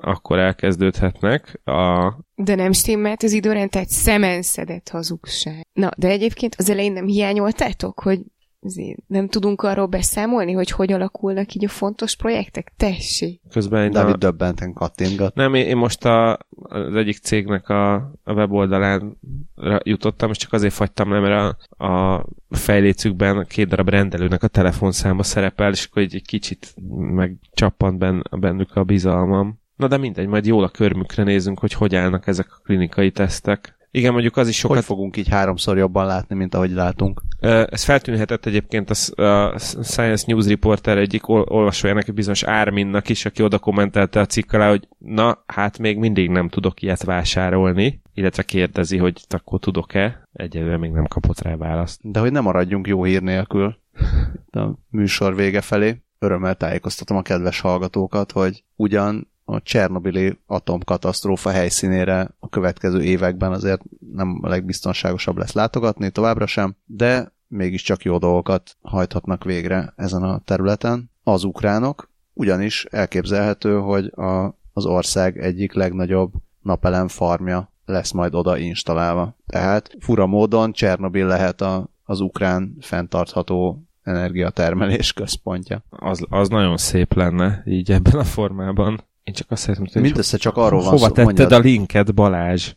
[0.00, 1.60] akkor elkezdődhetnek.
[1.64, 2.12] A...
[2.34, 5.66] De nem stimmelt az időrend, tehát szemenszedett hazugság.
[5.72, 8.20] Na, de egyébként az elején nem hiányoltátok, hogy
[9.06, 12.72] nem tudunk arról beszámolni, hogy hogy alakulnak így a fontos projektek?
[12.76, 13.40] Tessék!
[13.50, 14.16] Közben én David a...
[14.16, 15.34] döbbenten kattintgat.
[15.34, 19.18] Nem, én, én most a, az egyik cégnek a, a weboldalán
[19.82, 25.22] jutottam, és csak azért fagytam le, mert a, a fejlécükben két darab rendelőnek a telefonszáma
[25.22, 26.74] szerepel, és akkor egy, egy kicsit
[27.14, 29.60] megcsappant ben, bennük a bizalmam.
[29.78, 33.76] Na de mindegy, majd jól a körmükre nézünk, hogy hogy állnak ezek a klinikai tesztek.
[33.90, 34.76] Igen, mondjuk az is sokat...
[34.76, 37.22] Hogy fogunk így háromszor jobban látni, mint ahogy látunk?
[37.40, 38.94] Ez feltűnhetett egyébként a
[39.82, 44.68] Science News Reporter egyik olvasójának, egy bizonyos Árminnak is, aki oda kommentelte a cikk alá,
[44.68, 50.22] hogy na, hát még mindig nem tudok ilyet vásárolni, illetve kérdezi, hogy akkor tudok-e.
[50.32, 52.00] Egyelőre még nem kapott rá választ.
[52.02, 53.76] De hogy nem maradjunk jó hír nélkül
[54.50, 56.02] a műsor vége felé.
[56.18, 63.82] Örömmel tájékoztatom a kedves hallgatókat, hogy ugyan a Csernobili atomkatasztrófa helyszínére a következő években azért
[64.12, 70.40] nem a legbiztonságosabb lesz látogatni, továbbra sem, de mégiscsak jó dolgokat hajthatnak végre ezen a
[70.44, 76.32] területen az ukránok, ugyanis elképzelhető, hogy a, az ország egyik legnagyobb
[76.62, 79.36] napelem farmja lesz majd oda installálva.
[79.46, 85.82] Tehát fura módon Csernobil lehet a, az ukrán fenntartható energiatermelés központja.
[85.88, 89.00] Az, az nagyon szép lenne így ebben a formában.
[89.28, 91.52] Én csak azt szeretném hogy Mindössze csak arról van Hova szó, tetted mondjad.
[91.52, 92.74] a linket, Balázs?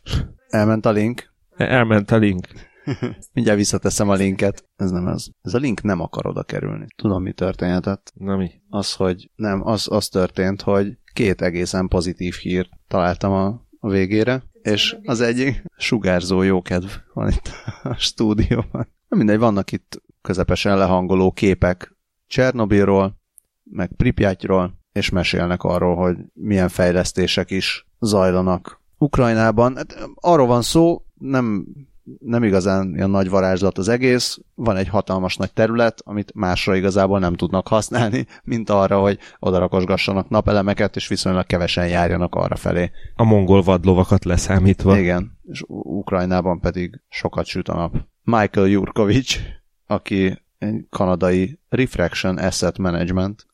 [0.48, 1.32] Elment a link?
[1.56, 2.46] Elment a link.
[3.34, 4.68] Mindjárt visszateszem a linket.
[4.76, 5.30] Ez nem az.
[5.42, 6.86] Ez a link nem akar oda kerülni.
[6.96, 8.12] Tudom, mi történhetett.
[8.14, 8.50] Na mi?
[8.68, 14.42] Az, hogy nem, az, az történt, hogy két egészen pozitív hírt találtam a, a végére,
[14.62, 17.50] és az egyik sugárzó jókedv van itt
[17.82, 18.88] a stúdióban.
[19.08, 21.96] Mindegy, vannak itt közepesen lehangoló képek
[22.26, 23.20] Csernobilról,
[23.62, 29.76] meg Pripyatról, és mesélnek arról, hogy milyen fejlesztések is zajlanak Ukrajnában.
[29.76, 31.66] Hát, arról van szó, nem,
[32.18, 37.18] nem igazán ilyen nagy varázslat az egész, van egy hatalmas nagy terület, amit másra igazából
[37.18, 42.90] nem tudnak használni, mint arra, hogy odarakosgassanak napelemeket, és viszonylag kevesen járjanak arra felé.
[43.14, 44.98] A mongol vadlovakat leszámítva.
[44.98, 47.94] Igen, és Ukrajnában pedig sokat süt a nap.
[48.22, 49.38] Michael Jurkovics,
[49.86, 53.46] aki egy kanadai Refraction Asset Management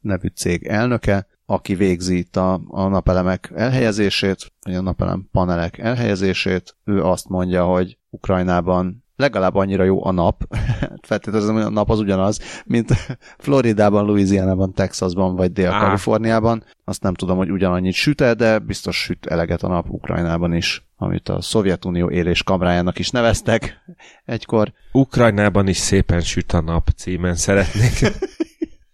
[0.00, 6.76] nevű cég elnöke, aki végzi itt a, a napelemek elhelyezését, vagy a napelem panelek elhelyezését.
[6.84, 10.42] Ő azt mondja, hogy Ukrajnában legalább annyira jó a nap,
[11.08, 12.92] feltételezem, hogy a nap az ugyanaz, mint
[13.38, 16.64] Floridában, Louisianában, Texasban vagy Dél-Kaliforniában.
[16.84, 21.28] Azt nem tudom, hogy ugyanannyit süt de biztos süt eleget a nap Ukrajnában is amit
[21.28, 23.84] a Szovjetunió élés kamrájának is neveztek
[24.24, 24.72] egykor.
[24.92, 28.12] Ukrajnában is szépen süt a nap címen szeretnék.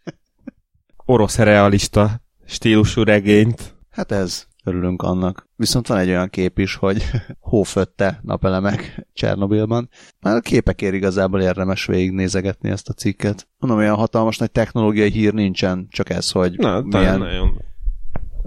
[1.05, 3.74] Orosz realista stílusú regényt.
[3.90, 5.48] Hát ez, örülünk annak.
[5.57, 7.03] Viszont van egy olyan kép is, hogy
[7.40, 9.88] hófötte napelemek Csernobilban.
[10.20, 13.48] Már a képekért igazából érdemes végignézegetni ezt a cikket.
[13.59, 17.61] Mondom, olyan hatalmas nagy technológiai hír nincsen, csak ez, hogy Na, milyen nagyon...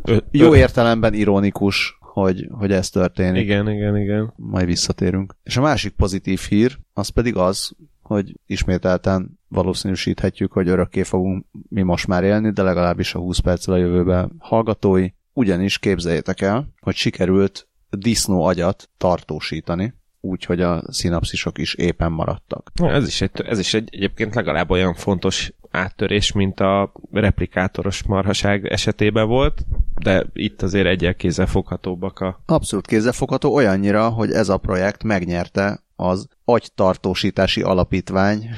[0.03, 3.43] Ö, jó értelemben ironikus hogy, hogy ez történik.
[3.43, 4.33] Igen, igen, igen.
[4.35, 5.35] Majd visszatérünk.
[5.43, 11.81] És a másik pozitív hír, az pedig az, hogy ismételten valószínűsíthetjük, hogy örökké fogunk mi
[11.81, 15.09] most már élni, de legalábbis a 20 perccel a jövőben hallgatói.
[15.33, 19.93] Ugyanis képzeljétek el, hogy sikerült disznó agyat tartósítani,
[20.25, 22.71] úgy, hogy a szinapszisok is éppen maradtak.
[22.73, 28.03] Na, ez is, egy, ez is egy, egyébként legalább olyan fontos áttörés, mint a replikátoros
[28.03, 29.65] marhaság esetében volt,
[30.01, 32.41] de itt azért egyel kézzelfoghatóbbak a...
[32.45, 38.49] Abszolút kézzelfogható olyannyira, hogy ez a projekt megnyerte az agytartósítási alapítvány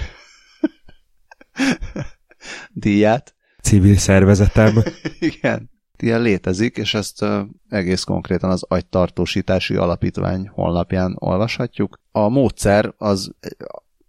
[2.73, 3.35] díját.
[3.61, 4.83] Civil szervezetem.
[5.19, 5.69] Igen.
[6.01, 7.25] Ilyen létezik, és ezt
[7.69, 11.99] egész konkrétan az agytartósítási alapítvány honlapján olvashatjuk.
[12.11, 13.31] A módszer az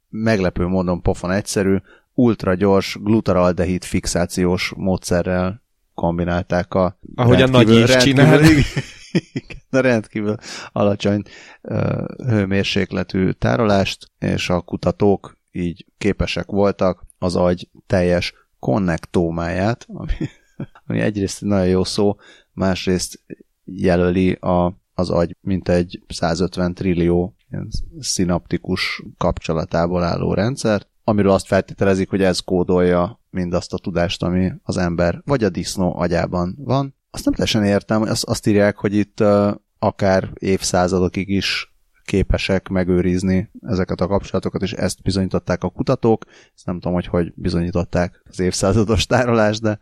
[0.09, 1.77] meglepő módon pofon egyszerű,
[2.15, 5.63] ultragyors glutaraldehid fixációs módszerrel
[5.95, 8.41] kombinálták a Ahogy a nagy is csinál.
[9.71, 10.35] a rendkívül
[10.73, 11.23] alacsony
[12.17, 20.13] hőmérsékletű tárolást, és a kutatók így képesek voltak az agy teljes konnektómáját, ami,
[20.87, 22.17] ami egyrészt nagyon jó szó,
[22.53, 23.21] másrészt
[23.65, 27.37] jelöli a, az agy mint egy 150 trillió
[28.01, 34.77] szinaptikus kapcsolatából álló rendszert, amiről azt feltételezik, hogy ez kódolja mindazt a tudást, ami az
[34.77, 36.95] ember vagy a disznó agyában van.
[37.11, 41.73] Azt nem teljesen értem, azt, azt írják, hogy itt uh, akár évszázadokig is
[42.05, 46.25] képesek megőrizni ezeket a kapcsolatokat, és ezt bizonyították a kutatók.
[46.55, 49.79] Ezt nem tudom, hogy hogy bizonyították az évszázados tárolást, de,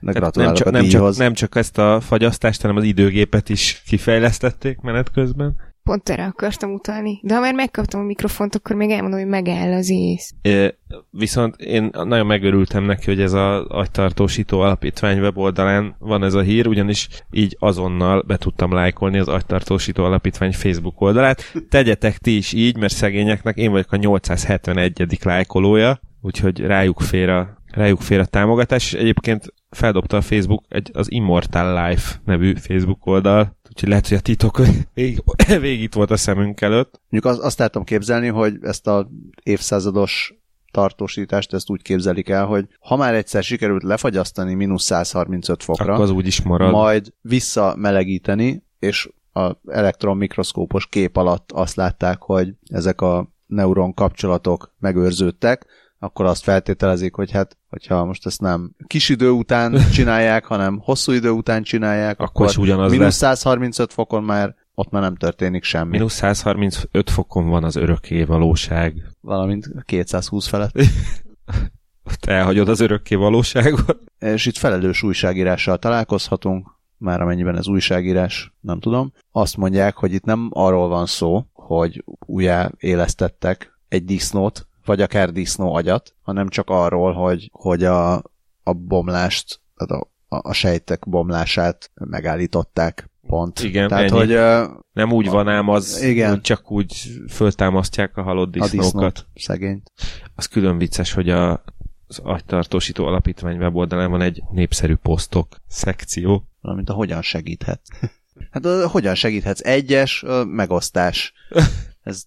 [0.00, 3.82] gratulálok nem csak, a nem, csak, nem csak ezt a fagyasztást, hanem az időgépet is
[3.86, 5.56] kifejlesztették menet közben.
[5.88, 7.20] Pont erre akartam utalni.
[7.22, 10.34] De ha már megkaptam a mikrofont, akkor még elmondom, hogy megáll az ész.
[10.42, 10.74] É,
[11.10, 16.66] viszont én nagyon megörültem neki, hogy ez az agytartósító alapítvány weboldalán van ez a hír,
[16.66, 21.42] ugyanis így azonnal be tudtam lájkolni az agytartósító alapítvány Facebook oldalát.
[21.68, 25.18] Tegyetek ti is így, mert szegényeknek én vagyok a 871.
[25.22, 30.90] lájkolója, úgyhogy rájuk fér a rájuk fér a támogatás, és egyébként feldobta a Facebook egy,
[30.92, 34.60] az Immortal Life nevű Facebook oldal, úgyhogy lehet, hogy a titok
[34.94, 35.22] végig,
[35.60, 37.00] végig itt volt a szemünk előtt.
[37.08, 39.10] Mondjuk azt, azt látom képzelni, hogy ezt a
[39.42, 40.34] évszázados
[40.70, 46.04] tartósítást ezt úgy képzelik el, hogy ha már egyszer sikerült lefagyasztani mínusz 135 fokra, Akkor
[46.04, 46.70] az úgy is marad.
[46.70, 54.74] majd visszamelegíteni, és a elektron mikroszkópos kép alatt azt látták, hogy ezek a neuron kapcsolatok
[54.78, 55.66] megőrződtek,
[55.98, 61.12] akkor azt feltételezik, hogy hát, hogyha most ezt nem kis idő után csinálják, hanem hosszú
[61.12, 65.90] idő után csinálják, akkor, akkor ugyanaz mínusz 135 fokon már ott már nem történik semmi.
[65.90, 69.02] Minusz 135 fokon van az örökké valóság.
[69.20, 70.72] Valamint 220 felett.
[72.10, 73.98] ott elhagyod az örökké valóságot.
[74.18, 79.12] És itt felelős újságírással találkozhatunk, már amennyiben ez újságírás, nem tudom.
[79.32, 85.32] Azt mondják, hogy itt nem arról van szó, hogy újjá élesztettek egy disznót, vagy akár
[85.32, 88.14] disznó agyat, hanem csak arról, hogy, hogy a,
[88.62, 93.60] a bomlást, a, a, a sejtek bomlását megállították pont.
[93.60, 94.18] Igen, Tehát, ennyi.
[94.18, 96.30] hogy uh, nem úgy van ám az, igen.
[96.30, 98.82] hogy csak úgy föltámasztják a halott a disznókat.
[98.82, 99.92] disznót, szegényt.
[100.34, 101.64] Az külön vicces, hogy a,
[102.06, 106.48] az agytartósító alapítvány weboldalán van egy népszerű posztok szekció.
[106.60, 107.80] Valamint a hogyan segíthet.
[108.52, 109.60] hát a hogyan segíthetsz?
[109.64, 111.32] Egyes, a megosztás.
[112.02, 112.24] Ez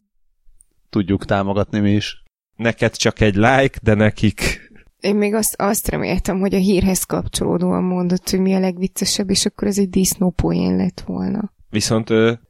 [0.89, 2.20] tudjuk támogatni mi is.
[2.62, 7.84] Neked csak egy like, de nekik Én még azt, azt reméltem, hogy a hírhez kapcsolódóan
[7.84, 11.53] mondott, hogy mi a legviccesebb, és akkor ez egy disznópoén lett volna.
[11.70, 12.09] Viszont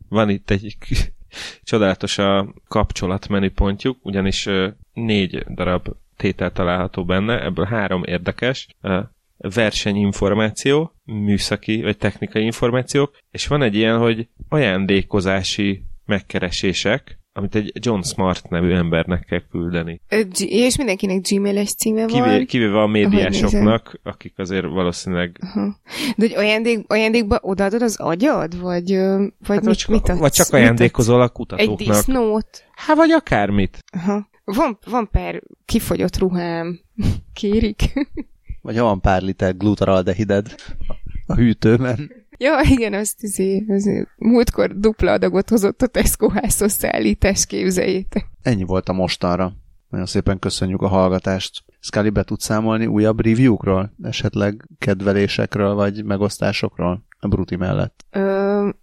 [0.10, 0.78] van itt egy
[1.64, 4.50] csodálatos a kapcsolat menüpontjuk, ugyanis
[4.94, 5.88] négy darab
[6.18, 8.68] tétel található benne, ebből három érdekes.
[9.38, 18.02] Versenyinformáció, műszaki vagy technikai információk, és van egy ilyen, hogy ajándékozási megkeresések, amit egy John
[18.02, 20.02] Smart nevű embernek kell küldeni.
[20.10, 22.46] Ö, G- és mindenkinek gmail-es címe Kivé, van.
[22.46, 25.80] kivéve a médiásoknak, akik azért valószínűleg Aha.
[26.18, 28.60] De hogy ajándék, ajándékba odaadod az agyad?
[28.60, 30.20] Vagy, vagy hát mit, csak, mit adsz?
[30.20, 31.32] vagy csak ajándékozol a adsz?
[31.32, 31.78] Egy kutatóknak.
[31.96, 32.64] disznót?
[32.76, 33.80] Hát vagy akármit.
[33.94, 34.30] Aha.
[34.44, 36.80] Van, van pár kifogyott ruhám.
[37.34, 37.82] Kérik?
[38.62, 40.56] Vagy ha van pár liter glutaraldehided
[41.26, 42.12] a hűtőben.
[42.42, 48.26] Ja, igen, azt izé, az, múltkor dupla adagot hozott a Tesco házhoz szállítás, képzeljétek.
[48.42, 49.54] Ennyi volt a mostanra.
[49.90, 51.64] Nagyon szépen köszönjük a hallgatást.
[51.84, 53.94] Scully be tud számolni újabb review-król?
[54.04, 57.04] Esetleg kedvelésekről, vagy megosztásokról?
[57.20, 58.06] A Bruti mellett.
[58.12, 58.22] Ö,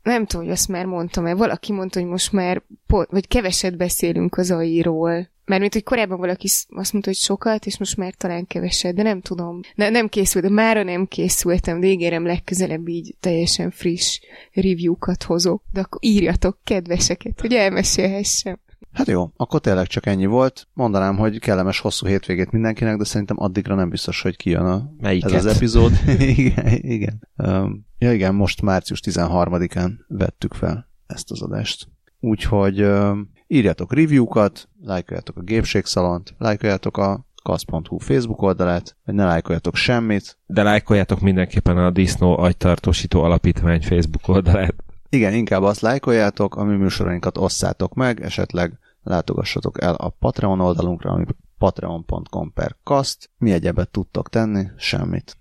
[0.02, 1.34] nem tudom, hogy azt már mondtam-e.
[1.34, 5.28] Valaki mondta, hogy most már, po- vagy keveset beszélünk az AI-ról.
[5.44, 9.20] Mármint, hogy korábban valaki azt mondta, hogy sokat, és most már talán keveset, de nem
[9.20, 9.60] tudom.
[9.74, 14.20] Ne, nem készült, de mára nem készültem, de ígérem legközelebb így teljesen friss
[14.52, 15.62] review-kat hozok.
[15.72, 18.58] De akkor írjatok kedveseket, hogy elmesélhessem.
[18.92, 20.68] Hát jó, akkor tényleg csak ennyi volt.
[20.72, 25.32] Mondanám, hogy kellemes hosszú hétvégét mindenkinek, de szerintem addigra nem biztos, hogy kijön a, Melyiket?
[25.32, 25.92] ez az epizód.
[26.18, 27.28] igen, igen.
[27.36, 31.88] Um, ja igen, most március 13-án vettük fel ezt az adást.
[32.20, 39.76] Úgyhogy um, írjatok review-kat, lájkoljátok a Gépségszalont, lájkoljátok a kasz.hu Facebook oldalát, vagy ne lájkoljatok
[39.76, 40.38] semmit.
[40.46, 44.74] De lájkoljátok mindenképpen a Disznó agytartósító alapítvány Facebook oldalát.
[45.10, 51.10] Igen, inkább azt lájkoljátok, a mi műsorainkat osszátok meg, esetleg látogassatok el a Patreon oldalunkra,
[51.10, 51.24] ami
[51.58, 53.30] patreon.com per kast.
[53.38, 54.66] Mi egyebet tudtok tenni?
[54.76, 55.36] Semmit.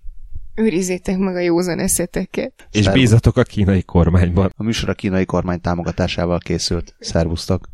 [0.54, 2.68] Őrizzétek meg a józan eszeteket.
[2.70, 3.02] És Szervusz.
[3.02, 4.52] bízatok a kínai kormányban.
[4.56, 6.94] A műsor a kínai kormány támogatásával készült.
[6.98, 7.68] Szervusztok!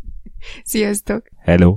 [0.64, 1.26] Sziasztok!
[1.38, 1.76] Hello!